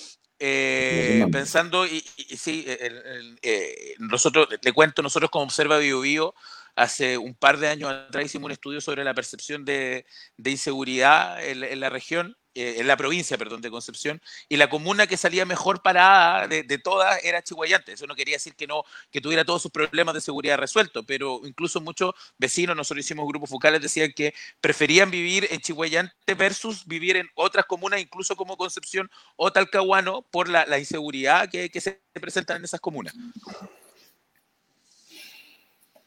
[0.45, 6.35] eh, pensando, y, y, sí, el, eh, nosotros, le cuento, nosotros como Observa Bio, Bio
[6.75, 10.05] hace un par de años atrás hicimos un estudio sobre la percepción de,
[10.37, 14.69] de inseguridad en, en, la región eh, en la provincia, perdón, de Concepción, y la
[14.69, 17.93] comuna que salía mejor parada de, de, todas era Chihuayante.
[17.93, 21.41] Eso no quería decir que no que tuviera todos sus problemas de seguridad resueltos, pero
[21.45, 27.17] incluso muchos vecinos, nosotros hicimos grupos focales, decían que preferían vivir en Chihuayante versus vivir
[27.17, 32.01] en otras comunas, incluso como Concepción o Talcahuano, por la, la inseguridad que, que, se
[32.21, 33.15] presenta en esas comunas.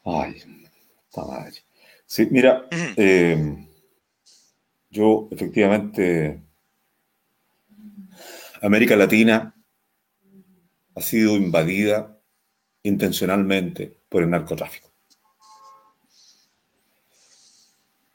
[0.03, 0.43] Ay,
[2.05, 2.93] Sí, mira, uh -huh.
[2.97, 3.67] eh,
[4.95, 6.41] yo, efectivamente,
[8.61, 9.53] América Latina
[10.95, 12.17] ha sido invadida
[12.83, 14.89] intencionalmente por el narcotráfico.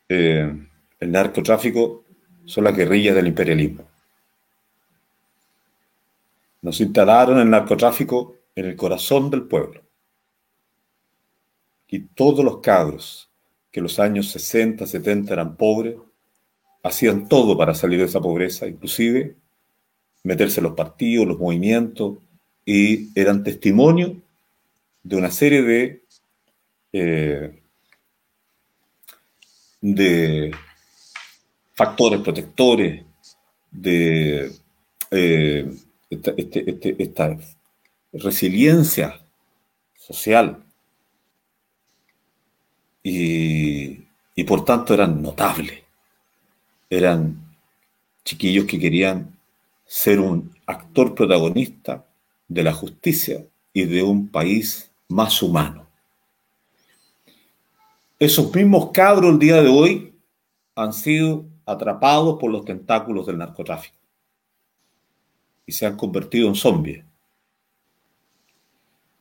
[0.09, 0.67] Eh,
[0.99, 2.05] el narcotráfico
[2.47, 3.87] son las guerrillas del imperialismo.
[6.63, 9.83] Nos instalaron el narcotráfico en el corazón del pueblo.
[11.89, 13.31] Y todos los cabros
[13.71, 15.97] que en los años 60, 70 eran pobres,
[16.83, 19.37] hacían todo para salir de esa pobreza, inclusive
[20.23, 22.19] meterse en los partidos, los movimientos,
[22.65, 24.17] y eran testimonio
[25.03, 26.05] de una serie de,
[26.93, 27.63] eh,
[29.81, 30.51] de
[31.75, 33.05] factores protectores,
[33.71, 34.53] de
[35.11, 35.71] eh,
[36.11, 37.39] esta, este, este, esta
[38.13, 39.21] resiliencia
[39.95, 40.63] social.
[43.03, 44.05] Y,
[44.35, 45.83] y por tanto eran notables
[46.91, 47.41] eran
[48.25, 49.39] chiquillos que querían
[49.87, 52.05] ser un actor protagonista
[52.49, 55.87] de la justicia y de un país más humano.
[58.19, 60.15] Esos mismos cabros el día de hoy
[60.75, 63.97] han sido atrapados por los tentáculos del narcotráfico
[65.65, 67.05] y se han convertido en zombies.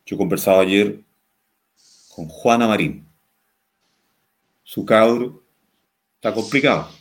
[0.05, 0.99] Yo conversaba ayer
[2.15, 3.05] con Juana Marín.
[4.63, 5.43] Su cabro
[6.15, 6.98] está complicado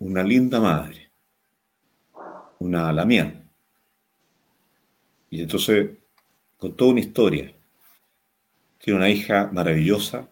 [0.00, 1.10] una linda madre,
[2.58, 3.42] una la mía.
[5.30, 5.90] Y entonces
[6.56, 7.52] contó una historia.
[8.78, 10.28] Tiene una hija maravillosa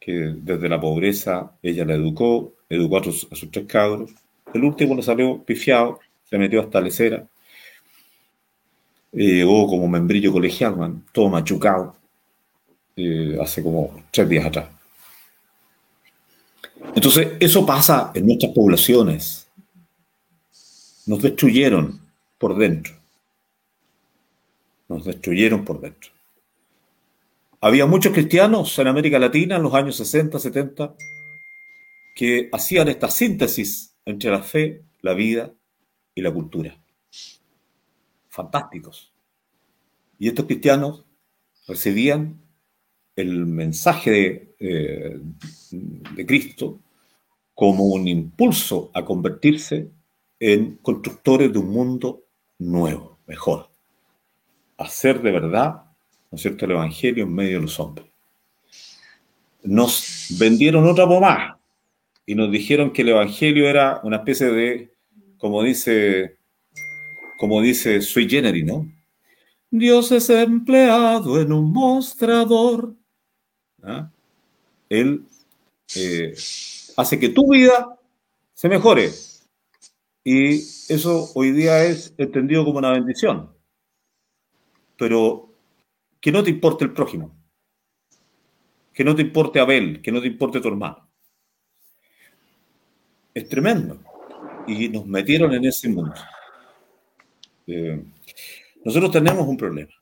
[0.00, 4.10] que desde la pobreza ella la educó, educó a sus, tres cabros.
[4.52, 7.24] El último le salió pifiado, se metió hasta lecera.
[9.12, 11.94] Eh, llegó como membrillo colegial, todo machucado,
[12.96, 14.81] eh, hace como tres días atrás.
[16.94, 19.48] Entonces, eso pasa en nuestras poblaciones.
[21.06, 22.00] Nos destruyeron
[22.38, 22.94] por dentro.
[24.88, 26.10] Nos destruyeron por dentro.
[27.60, 30.96] Había muchos cristianos en América Latina en los años 60, 70
[32.14, 35.52] que hacían esta síntesis entre la fe, la vida
[36.14, 36.76] y la cultura.
[38.28, 39.12] Fantásticos.
[40.18, 41.04] Y estos cristianos
[41.66, 42.42] recibían
[43.16, 45.20] el mensaje de, eh,
[45.70, 46.80] de Cristo
[47.54, 49.90] como un impulso a convertirse
[50.40, 52.24] en constructores de un mundo
[52.58, 53.70] nuevo, mejor.
[54.78, 55.84] Hacer de verdad,
[56.30, 58.06] ¿no es cierto?, el Evangelio en medio de los hombres.
[59.62, 61.60] Nos vendieron otra pomada
[62.26, 64.92] y nos dijeron que el Evangelio era una especie de,
[65.38, 66.36] como dice,
[67.38, 68.90] como dice Sui Generis, ¿no?
[69.70, 72.94] Dios es empleado en un mostrador
[73.82, 74.10] ¿ah?
[74.88, 75.24] Él
[75.96, 76.34] eh,
[76.96, 77.98] hace que tu vida
[78.54, 79.10] se mejore.
[80.24, 80.54] Y
[80.88, 83.52] eso hoy día es entendido como una bendición.
[84.96, 85.52] Pero
[86.20, 87.34] que no te importe el prójimo.
[88.92, 91.08] Que no te importe Abel, que no te importe tu hermano.
[93.34, 93.98] Es tremendo.
[94.66, 96.14] Y nos metieron en ese mundo.
[97.66, 98.04] Eh,
[98.84, 99.92] nosotros tenemos un problema.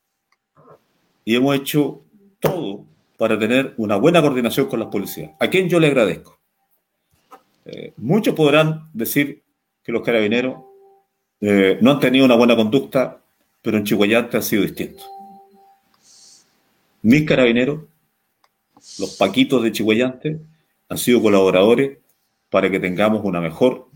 [1.25, 2.05] Y hemos hecho
[2.41, 2.85] todo
[3.17, 6.40] para tener una buena coordinación con las policías, a quien yo le agradezco.
[7.65, 9.43] Eh, muchos podrán decir
[9.83, 10.63] que los carabineros
[11.41, 13.23] eh, no han tenido una buena conducta,
[13.63, 15.05] pero en Chihuayante ha sido distinto.
[17.03, 17.85] Mis carabineros,
[18.99, 20.41] los paquitos de Chihuayante,
[20.89, 21.99] han sido colaboradores
[22.51, 23.89] para que tengamos una mejor,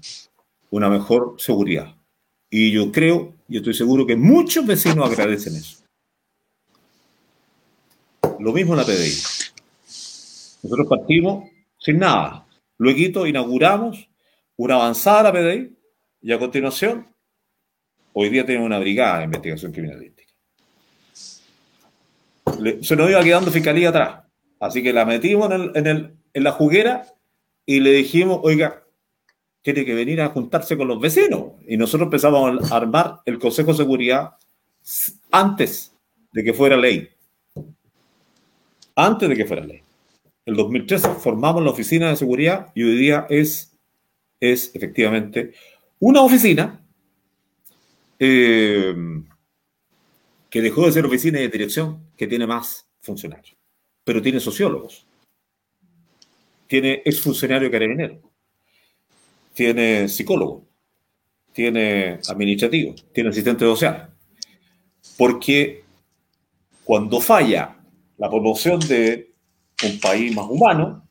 [0.70, 1.94] una mejor seguridad.
[2.48, 5.84] Y yo creo y estoy seguro que muchos vecinos agradecen eso.
[8.38, 9.14] Lo mismo en la PDI.
[10.62, 12.43] Nosotros partimos sin nada.
[12.78, 14.08] Luego inauguramos
[14.56, 15.76] una avanzada la PDI
[16.22, 17.06] y a continuación,
[18.12, 20.32] hoy día tenemos una brigada de investigación criminalística.
[22.82, 24.24] se nos iba quedando fiscalía atrás.
[24.60, 27.06] Así que la metimos en, en la juguera
[27.66, 28.84] y le dijimos, oiga,
[29.62, 31.52] tiene que venir a juntarse con los vecinos.
[31.66, 34.34] Y nosotros empezamos a armar el Consejo de Seguridad
[35.30, 35.96] antes
[36.32, 37.08] de que fuera ley.
[38.94, 39.83] Antes de que fuera ley.
[40.46, 43.76] El 2013 formamos la Oficina de Seguridad y hoy día es,
[44.40, 45.52] es efectivamente
[46.00, 46.84] una oficina
[48.18, 48.94] eh,
[50.50, 53.56] que dejó de ser oficina de dirección, que tiene más funcionarios,
[54.04, 55.06] pero tiene sociólogos,
[56.66, 58.20] tiene exfuncionario carabinero
[59.54, 60.66] tiene psicólogo,
[61.52, 64.10] tiene administrativo, tiene asistente social.
[65.16, 65.84] Porque
[66.82, 67.76] cuando falla
[68.18, 69.32] la promoción de
[69.86, 71.06] un país más humano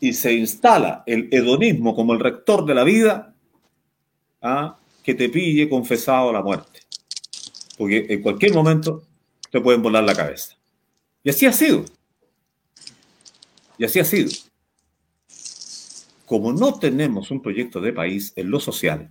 [0.00, 3.34] y se instala el hedonismo como el rector de la vida,
[4.40, 4.78] ¿ah?
[5.02, 6.80] que te pille confesado la muerte.
[7.76, 9.02] Porque en cualquier momento
[9.50, 10.56] te pueden volar la cabeza.
[11.22, 11.84] Y así ha sido.
[13.78, 14.30] Y así ha sido
[16.30, 19.10] como no tenemos un proyecto de país en lo social,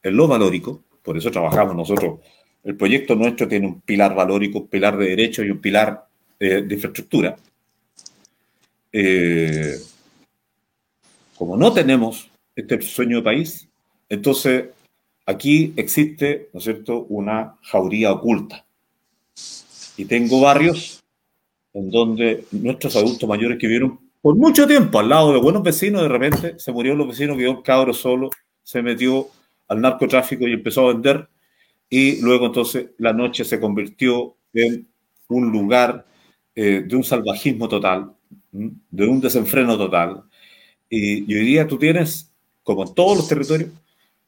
[0.00, 2.20] en lo valórico, por eso trabajamos nosotros,
[2.62, 6.06] el proyecto nuestro tiene un pilar valórico, un pilar de derecho y un pilar
[6.38, 7.34] de infraestructura.
[8.98, 9.78] Eh,
[11.36, 13.68] como no tenemos este sueño de país,
[14.08, 14.70] entonces
[15.26, 18.64] aquí existe, ¿no es cierto?, una jauría oculta.
[19.98, 21.04] Y tengo barrios
[21.74, 26.00] en donde nuestros adultos mayores que vieron por mucho tiempo al lado de buenos vecinos,
[26.00, 28.30] de repente se murió los vecinos, quedó un cabro solo,
[28.62, 29.28] se metió
[29.68, 31.28] al narcotráfico y empezó a vender.
[31.90, 34.88] Y luego entonces la noche se convirtió en
[35.28, 36.06] un lugar
[36.54, 38.15] eh, de un salvajismo total,
[38.90, 40.24] de un desenfreno total.
[40.88, 42.32] Y, y, hoy día tú tienes,
[42.62, 43.70] como en todos los territorios,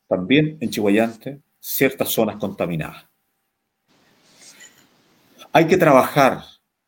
[0.08, 3.06] también en Chihuayante, ciertas zonas contaminadas.
[5.52, 6.42] Hay que trabajar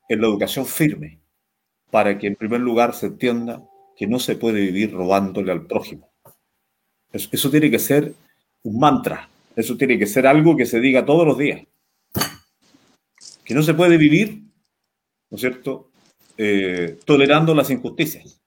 [0.09, 1.21] en la educación firme
[1.91, 3.63] para que en primer lugar se entienda
[3.97, 6.11] que no se puede vivir robándole al prójimo.
[7.13, 8.15] Eso, tiene que ser
[8.63, 11.67] un mantra, eso tiene que ser algo que se diga todos los días.
[13.45, 14.45] Que no se puede vivir,
[15.31, 15.90] ¿no es cierto?,
[16.43, 18.41] eh, tolerando las injusticias.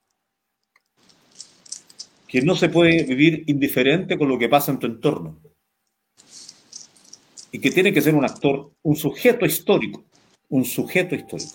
[2.26, 5.38] Que no se puede vivir indiferente con lo que pasa en tu entorno.
[7.52, 10.02] Y que tiene que ser un actor, un sujeto histórico,
[10.48, 11.54] un sujeto histórico,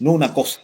[0.00, 0.60] no una cosa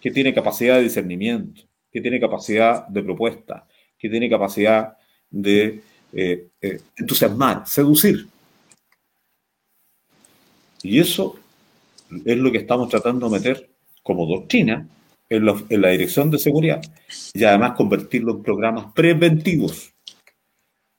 [0.00, 1.60] que tiene capacidad de discernimiento,
[1.92, 4.96] que tiene capacidad de propuesta, que tiene capacidad
[5.28, 5.82] de
[6.14, 8.26] eh, eh, entusiasmar, seducir.
[10.82, 11.39] Y eso
[12.24, 13.70] es lo que estamos tratando de meter
[14.02, 14.88] como doctrina
[15.28, 16.80] en, la dirección de seguridad
[17.32, 19.92] y además convertirlo en programas preventivos.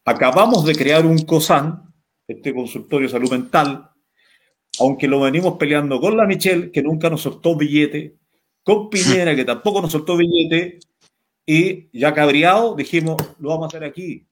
[0.06, 1.94] Acabamos de crear un COSAN,
[2.28, 3.90] este consultorio de salud mental,
[4.80, 8.16] aunque lo venimos peleando con la Michelle, que nunca nos soltó billete,
[8.64, 10.80] con Piñera, que tampoco nos soltó billete,
[11.46, 14.26] y ya cabreado dijimos, lo vamos a hacer aquí.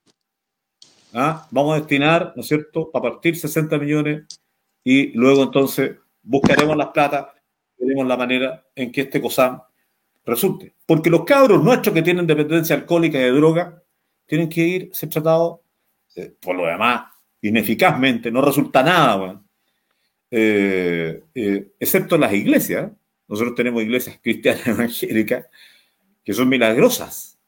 [1.13, 1.47] ¿Ah?
[1.51, 4.25] Vamos a destinar, ¿no es cierto?, a partir 60 millones
[4.83, 5.97] y luego entonces
[6.29, 7.33] buscaremos las plata,
[7.77, 9.59] veremos la manera en que este COSAM
[10.23, 10.75] resulte.
[10.85, 13.81] Porque los cabros nuestros que tienen dependencia alcohólica y de droga
[14.27, 15.59] tienen que ir ser tratados,
[16.15, 19.41] eh, por lo demás, ineficazmente, no resulta nada,
[20.29, 22.91] eh, eh, excepto las iglesias.
[23.27, 25.47] Nosotros tenemos iglesias cristianas evangélicas
[26.23, 27.39] que son milagrosas.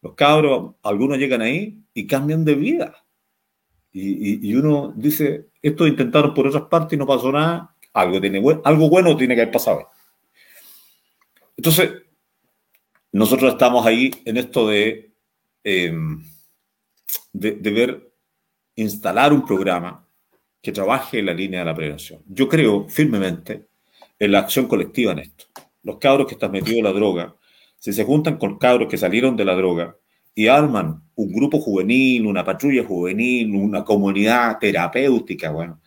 [0.00, 3.06] Los cabros, algunos llegan ahí y cambian de vida.
[3.98, 8.90] Y, uno dice, esto intentaron por otras partes y no pasó nada, algo, tiene, algo
[8.90, 9.88] bueno tiene que haber pasado.
[11.56, 11.92] Entonces,
[13.12, 15.12] nosotros estamos ahí en esto de,
[15.64, 16.22] em,
[17.32, 18.12] de, de ver,
[18.76, 20.06] instalar un programa
[20.60, 22.22] que trabaje en la línea de la prevención.
[22.26, 23.68] Yo creo firmemente
[24.18, 25.46] en la acción colectiva en esto.
[25.82, 27.34] Los cabros que están metidos en la droga,
[27.78, 29.96] si se juntan con cabros que salieron de la droga
[30.34, 35.80] y arman un grupo juvenil, una patrulla juvenil, una comunidad terapéutica, bueno,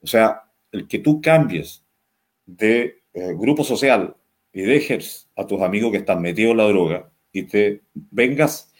[0.00, 1.84] o sea, el que tú cambies
[2.46, 4.16] de eh, grupo social
[4.52, 8.72] y dejes a tus amigos que están metidos en la droga y te vengas,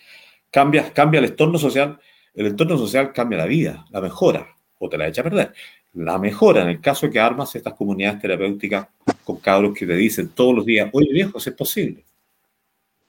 [0.51, 1.98] cambias, cambia el entorno social,
[2.35, 5.52] el entorno social cambia la vida, la mejora o te la echa a perder
[5.94, 8.86] la mejora en el caso que armas estas comunidades terapéuticas
[9.24, 12.05] con cabros que te dicen todos los días, oye viejo, es posible,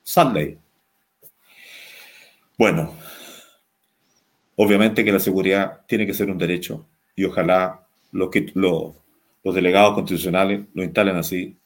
[0.02, 0.58] sal ahí.
[2.58, 2.94] Bueno,
[4.56, 8.92] obviamente que la seguridad tiene que ser un derecho y ojalá los, que, los,
[9.42, 11.56] los delegados constitucionales lo instalen así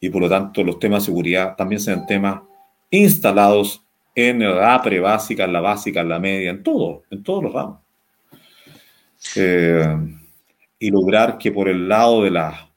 [0.00, 2.42] y por lo tanto los temas de seguridad también sean temas
[2.90, 3.82] instalados
[4.14, 7.80] en la pre-básica, en la básica, en la media, en todo, en todos los ramos.
[9.36, 9.96] Eh,
[10.78, 12.70] y lograr que por el lado de la,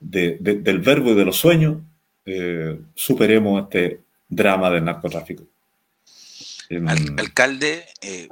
[0.00, 1.78] del verbo y de los sueños
[2.24, 5.44] eh, superemos este drama del narcotráfico.
[7.16, 8.28] alcalde, eh,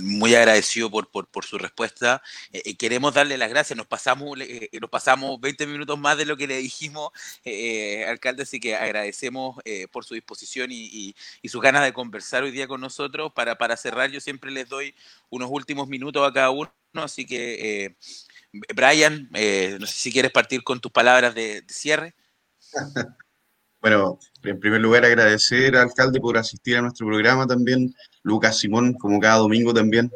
[0.00, 2.22] muy agradecido por, por, su respuesta.
[2.52, 3.76] Eh, eh, queremos darle las gracias.
[3.76, 7.10] Nos pasamos, eh, nos pasamos 20 minutos más de lo que le dijimos,
[8.08, 9.56] alcalde, así que agradecemos
[9.90, 13.32] por su disposición y, sus ganas de conversar hoy día con nosotros.
[13.32, 14.94] Para, para cerrar, yo siempre les doy
[15.30, 17.96] unos últimos minutos a cada uno, así que,
[18.74, 22.14] Brian, no sé si quieres partir con tus palabras de cierre.
[23.80, 28.94] Bueno, en primer lugar agradecer al alcalde por asistir a nuestro programa también, Lucas Simón,
[28.94, 30.10] como cada domingo también,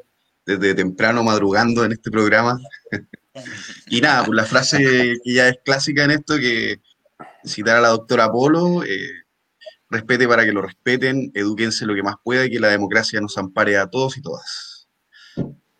[0.44, 2.58] desde temprano madrugando en este programa.
[3.88, 6.80] y nada, pues la frase que ya es clásica en esto, que
[7.44, 9.10] citar a la doctora Polo, eh,
[9.88, 13.36] respete para que lo respeten, edúquense lo que más pueda y que la democracia nos
[13.38, 14.88] ampare a todos y todas.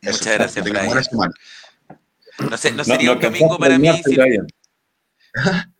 [0.02, 0.86] Muchas gracias, Brian.
[2.38, 3.88] No, sé, no sería un domingo para mí.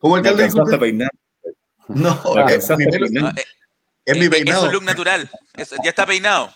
[0.00, 0.06] Si...
[0.06, 0.48] ¿Cómo alcalde?
[0.48, 1.10] No, peinar.
[1.88, 3.32] no, es, mi peinado.
[4.04, 4.62] es mi peinado.
[4.62, 5.30] Es un look natural.
[5.84, 6.52] ya está peinado.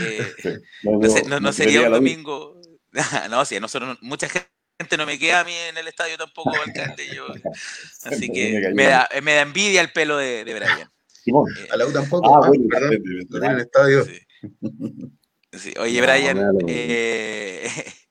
[0.00, 2.60] Eh, no, sería un domingo.
[3.30, 7.06] no, sí, nosotros, mucha gente no me queda a mí en el estadio tampoco, alcalde.
[7.14, 7.26] Yo,
[8.04, 10.90] así que me da, me da envidia el pelo de, de Brian.
[11.22, 11.50] Simón.
[11.58, 12.34] Eh, a la U tampoco.
[12.34, 14.04] Ah, bueno, perdón, en el estadio.
[14.04, 14.18] Sí.
[15.52, 15.74] Sí.
[15.78, 17.68] Oye, Brian, eh,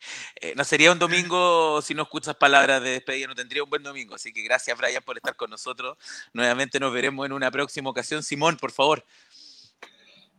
[0.45, 3.81] eh, no sería un domingo si no escuchas palabras de despedida, no tendría un buen
[3.81, 4.15] domingo.
[4.15, 5.97] Así que gracias, Brian, por estar con nosotros.
[6.33, 8.21] Nuevamente nos veremos en una próxima ocasión.
[8.21, 9.03] Simón, por favor.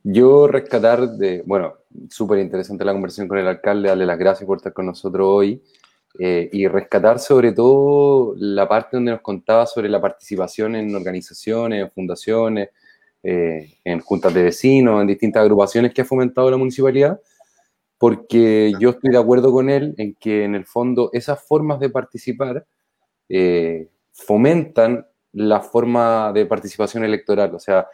[0.05, 1.75] Yo rescatar de, bueno,
[2.09, 5.61] súper interesante la conversación con el alcalde, darle las gracias por estar con nosotros hoy
[6.21, 11.83] eh, y rescatar sobre todo la parte donde nos contaba sobre la participación en organizaciones,
[11.83, 12.69] en fundaciones,
[13.25, 17.21] eh, en juntas de vecinos, en distintas agrupaciones que ha fomentado la municipalidad
[17.99, 21.91] porque yo estoy de acuerdo con él en que en el fondo esas formas de
[21.91, 22.67] participar
[23.29, 27.87] eh, fomentan la forma de participación electoral, o sea,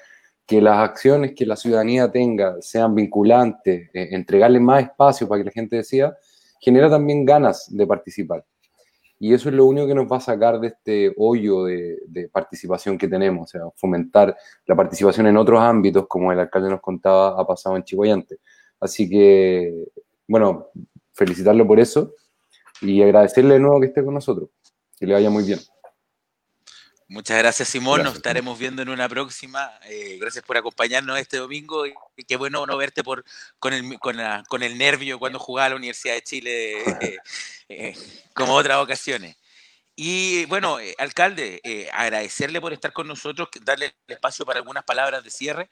[0.46, 5.46] que las acciones que la ciudadanía tenga sean vinculantes, eh, entregarle más espacio para que
[5.46, 6.16] la gente decida,
[6.60, 8.44] genera también ganas de participar.
[9.18, 12.28] Y eso es lo único que nos va a sacar de este hoyo de, de,
[12.28, 16.80] participación que tenemos, o sea, fomentar la participación en otros ámbitos, como el alcalde nos
[16.80, 18.38] contaba, ha pasado en Chihuayante.
[18.82, 19.72] Así que,
[20.26, 20.66] bueno,
[21.14, 22.16] felicitarlo por eso
[22.80, 24.50] y agradecerle de nuevo que esté con nosotros.
[24.98, 25.60] Que le vaya muy bien.
[27.06, 28.02] Muchas gracias, Simón.
[28.02, 29.70] Nos estaremos viendo en una próxima.
[29.88, 31.86] Eh, gracias por acompañarnos este domingo.
[31.86, 31.94] Y
[32.26, 33.24] qué bueno no verte por,
[33.60, 37.18] con, el, con, el nervio cuando jugaba a la Universidad de Chile, eh,
[37.68, 37.94] eh,
[38.34, 39.36] como otras ocasiones.
[39.94, 45.30] Y bueno, alcalde, agradecerle por estar con nosotros, darle el espacio para algunas palabras de
[45.30, 45.70] cierre.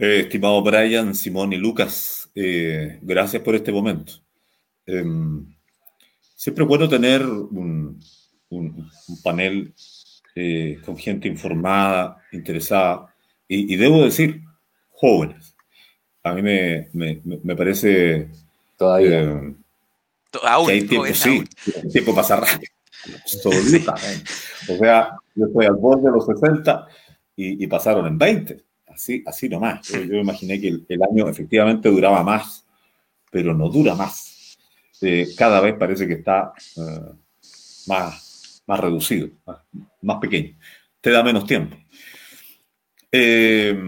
[0.00, 4.12] Eh, estimado Brian, Simón y Lucas, eh, gracias por este momento.
[4.86, 5.44] Em,
[6.36, 7.98] siempre es bueno tener un,
[9.24, 9.74] panel
[10.36, 13.12] eh, con gente informada, interesada,
[13.48, 14.42] y, debo decir,
[14.90, 15.56] jóvenes.
[16.22, 18.28] A mí me, parece...
[18.76, 19.52] Todavía.
[20.30, 21.42] que hay tiempo, sí,
[21.82, 22.72] el tiempo pasa rápido.
[24.70, 26.86] O sea, yo estoy al borde de los 60
[27.36, 28.67] y, y pasaron en 20
[28.98, 29.88] así, así nomás.
[29.88, 32.66] Yo, yo imaginé que el, año efectivamente duraba más,
[33.30, 34.58] pero no dura más.
[35.00, 37.12] Eh, cada vez parece que está eh,
[37.86, 39.30] más, más reducido,
[40.02, 40.56] más, pequeño.
[41.00, 41.76] Te da menos tiempo.
[43.12, 43.78] Eh,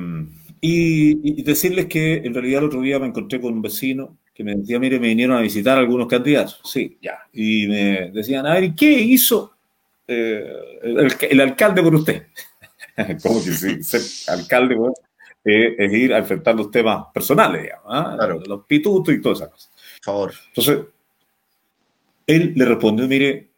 [0.60, 4.54] y, decirles que en realidad el otro día me encontré con un vecino que me
[4.54, 6.60] decía, mire, me vinieron a visitar algunos candidatos.
[6.64, 7.18] Sí, ya.
[7.32, 9.56] Y me decían, a ver, ¿qué hizo
[10.06, 12.26] el, el, alcalde por usted?
[13.22, 14.76] como que sí, ser alcalde
[15.44, 18.28] eh, es ir a enfrentar los temas personales, digamos, ¿ah?
[18.46, 19.70] los pitutos y todas esas cosas.
[19.96, 20.34] Por favor.
[20.48, 20.86] Entonces,
[22.26, 23.50] él le respondió, mire,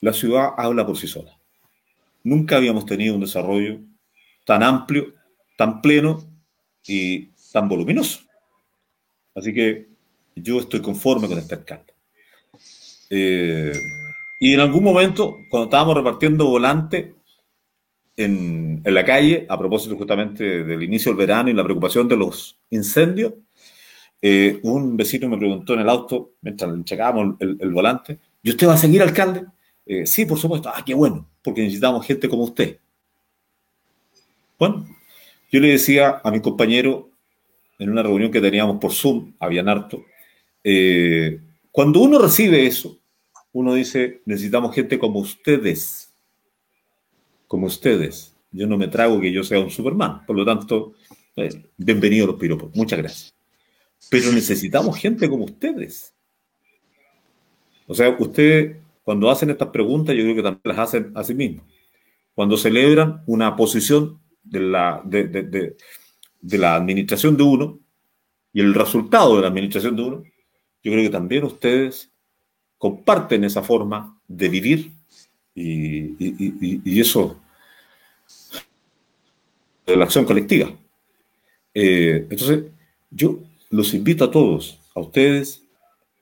[0.00, 1.36] la ciudad habla por sí sola.
[2.24, 3.78] Nunca habíamos tenido un desarrollo
[4.44, 5.14] tan amplio,
[5.56, 6.24] tan pleno
[6.86, 8.20] y tan voluminoso.
[9.34, 9.88] Así que
[10.34, 11.94] yo estoy conforme con este alcalde.
[13.10, 13.72] Eh,
[14.40, 17.14] y en algún momento, cuando estábamos repartiendo volante,
[18.16, 22.58] en, la calle, a propósito justamente del inicio del verano y la preocupación de los
[22.70, 23.34] incendios,
[24.22, 28.74] eh, un vecino me preguntó en el auto, mientras checábamos el, volante, ¿y usted va
[28.74, 29.44] a seguir alcalde?
[29.84, 30.70] Eh, sí, por supuesto.
[30.74, 32.78] Ah, qué bueno, porque necesitamos gente como usted.
[34.58, 34.86] Bueno,
[35.52, 37.10] yo le decía a mi compañero
[37.78, 40.02] en una reunión que teníamos por Zoom, habían harto,
[40.64, 41.40] eh,
[41.70, 42.98] cuando uno recibe eso,
[43.52, 46.05] uno dice, necesitamos gente como ustedes,
[47.46, 48.34] como ustedes.
[48.50, 50.94] Yo no me trago que yo sea un Superman, por lo tanto,
[51.36, 53.34] eh, bienvenidos los piropos, muchas gracias.
[54.10, 56.14] Pero necesitamos gente como ustedes.
[57.86, 61.32] O sea, ustedes cuando hacen estas preguntas, yo creo que también las hacen a sí
[61.32, 61.64] mismos.
[62.34, 65.76] Cuando celebran una posición de la, de,
[66.42, 67.78] la administración de uno
[68.52, 70.24] y el resultado de la administración de uno,
[70.82, 72.10] yo creo que también ustedes
[72.78, 74.90] comparten esa forma de vivir
[75.56, 77.40] y, eso
[79.86, 80.70] de la acción colectiva.
[81.72, 82.64] Eh, entonces,
[83.10, 85.62] yo los invito a todos, a ustedes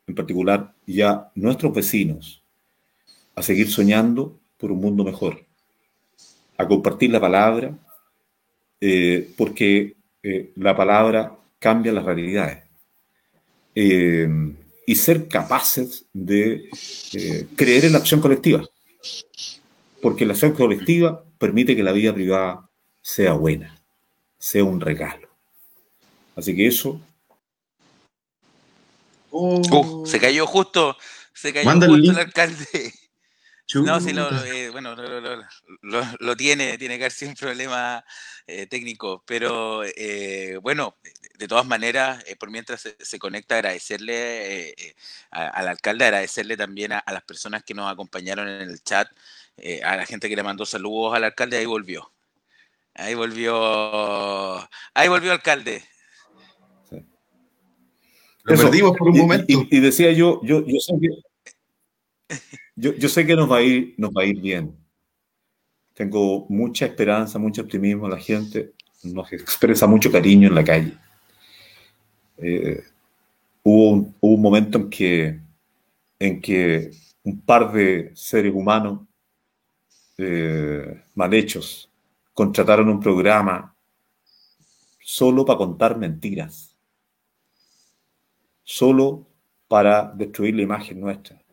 [0.06, 2.42] en particular y a nuestros vecinos,
[3.34, 5.44] a seguir soñando por un mundo mejor,
[6.56, 7.76] a compartir la palabra,
[8.80, 12.62] eh, porque eh, la palabra cambia las realidades.
[14.86, 16.68] Y ser capaces de
[17.56, 18.64] creer en la acción colectiva,
[20.02, 22.68] porque la acción colectiva permite que la vida privada
[23.00, 23.74] sea buena,
[24.38, 25.28] sea un regalo.
[26.36, 27.00] Así que eso.
[29.30, 30.96] Uh, se cayó justo,
[31.32, 32.92] se cayó justo el alcalde.
[33.72, 34.94] No, sí, lo, eh, bueno,
[36.20, 38.04] lo, tiene, tiene que haber sido un problema
[38.46, 40.98] eh, técnico, pero eh, bueno,
[41.38, 44.94] de todas maneras, por mientras se, conecta, agradecerle
[45.30, 49.08] al alcalde, agradecerle también a, las personas que nos acompañaron en el chat,
[49.82, 52.12] a la gente que le mandó saludos al alcalde, ahí volvió.
[52.96, 54.56] Ahí volvió,
[54.94, 55.82] ahí volvió alcalde.
[58.44, 59.46] Lo perdimos por un momento.
[59.48, 60.78] Y, decía yo, yo, yo
[62.76, 64.76] yo, sé que nos va, a ir, nos va a ir bien.
[65.94, 68.08] Tengo mucha esperanza, mucho optimismo.
[68.08, 68.72] La gente
[69.04, 70.98] nos expresa mucho cariño en la calle.
[72.38, 72.82] Eh,
[73.62, 75.40] hubo, un, momento en que,
[76.18, 76.90] en que
[77.22, 79.00] un par de seres humanos
[80.18, 81.90] eh, mal hechos
[82.32, 83.76] contrataron un programa
[85.00, 86.76] solo para contar mentiras,
[88.64, 89.28] solo
[89.68, 91.43] para destruir la imagen nuestra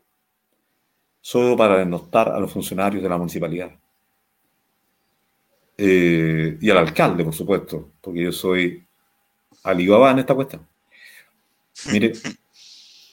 [1.22, 3.72] solo para denostar a los funcionarios de la municipalidad.
[5.78, 8.86] Eh, y al alcalde, por supuesto, porque yo soy
[9.64, 10.68] Alibaba en esta cuestión.
[11.92, 12.14] Mire,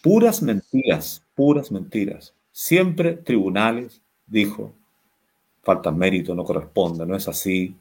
[0.03, 2.35] puras mentiras, puras mentiras.
[2.53, 4.75] Siempre tribunales dijo,
[5.63, 7.77] falta mérito, no corresponde, no es así.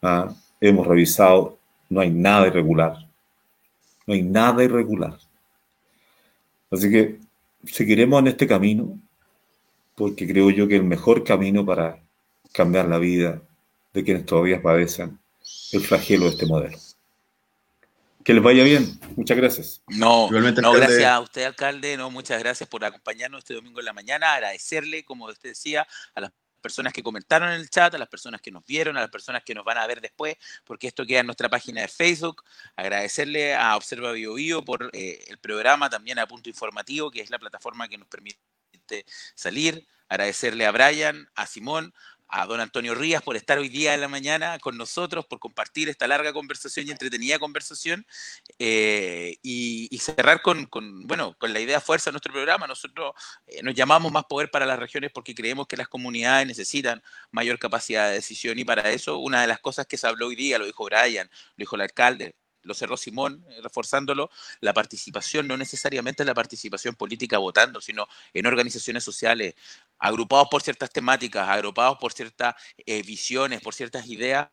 [0.00, 0.32] ¿ah?
[0.60, 2.96] Hemos revisado, no hay nada irregular.
[4.06, 5.18] No hay nada irregular.
[6.70, 7.18] Así que
[7.64, 8.98] seguiremos en este camino
[9.94, 12.02] porque creo yo que el mejor camino para
[12.52, 13.42] cambiar la vida
[13.92, 15.18] de quienes todavía padecen
[15.72, 16.78] el flagelo de este modelo.
[18.24, 19.00] Que les vaya bien.
[19.16, 19.82] Muchas gracias.
[19.88, 21.96] No, no gracias a usted, alcalde.
[21.96, 24.34] No, muchas gracias por acompañarnos este domingo en la mañana.
[24.34, 28.40] Agradecerle, como usted decía, a las personas que comentaron en el chat, a las personas
[28.40, 31.20] que nos vieron, a las personas que nos van a ver después, porque esto queda
[31.20, 32.44] en nuestra página de Facebook.
[32.76, 37.30] Agradecerle a Observa Bio, Bio por eh, el programa, también a Punto Informativo, que es
[37.30, 38.38] la plataforma que nos permite
[39.34, 41.92] salir, agradecerle a Brian, a Simón,
[42.32, 45.90] a don Antonio Rías por estar hoy día en la mañana con nosotros, por compartir
[45.90, 48.06] esta larga conversación y entretenida conversación
[48.58, 50.66] eh, y, cerrar con,
[51.06, 52.66] bueno, con la idea fuerza de nuestro programa.
[52.66, 53.12] Nosotros
[53.46, 57.58] eh, nos llamamos más poder para las regiones porque creemos que las comunidades necesitan mayor
[57.58, 60.58] capacidad de decisión y para eso una de las cosas que se habló hoy día,
[60.58, 64.30] lo dijo Brian, lo dijo el alcalde, lo cerró Simón, eh, reforzándolo,
[64.60, 69.54] la participación no necesariamente la participación política votando, sino en organizaciones sociales,
[69.98, 74.48] agrupados por ciertas temáticas, agrupados por ciertas eh, visiones, por ciertas ideas,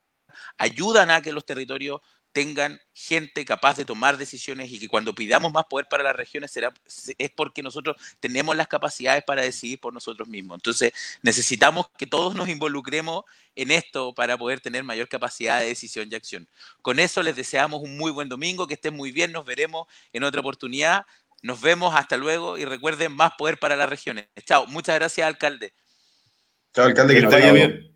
[0.57, 5.51] ayudan a que los territorios tengan gente capaz de tomar decisiones y que cuando pidamos
[5.51, 6.73] más poder para las regiones será,
[7.17, 10.57] es porque nosotros tenemos las capacidades para decidir por nosotros mismos.
[10.57, 13.23] Entonces necesitamos que todos nos involucremos
[13.55, 16.47] en esto para poder tener mayor capacidad de decisión y acción.
[16.81, 20.23] Con eso les deseamos un muy buen domingo, que estén muy bien, nos veremos en
[20.23, 21.05] otra oportunidad.
[21.41, 24.27] Nos vemos, hasta luego y recuerden más poder para las regiones.
[24.45, 25.73] Chao, muchas gracias alcalde.
[26.73, 27.95] Chao alcalde, que, que vaya bien.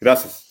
[0.00, 0.46] Gracias.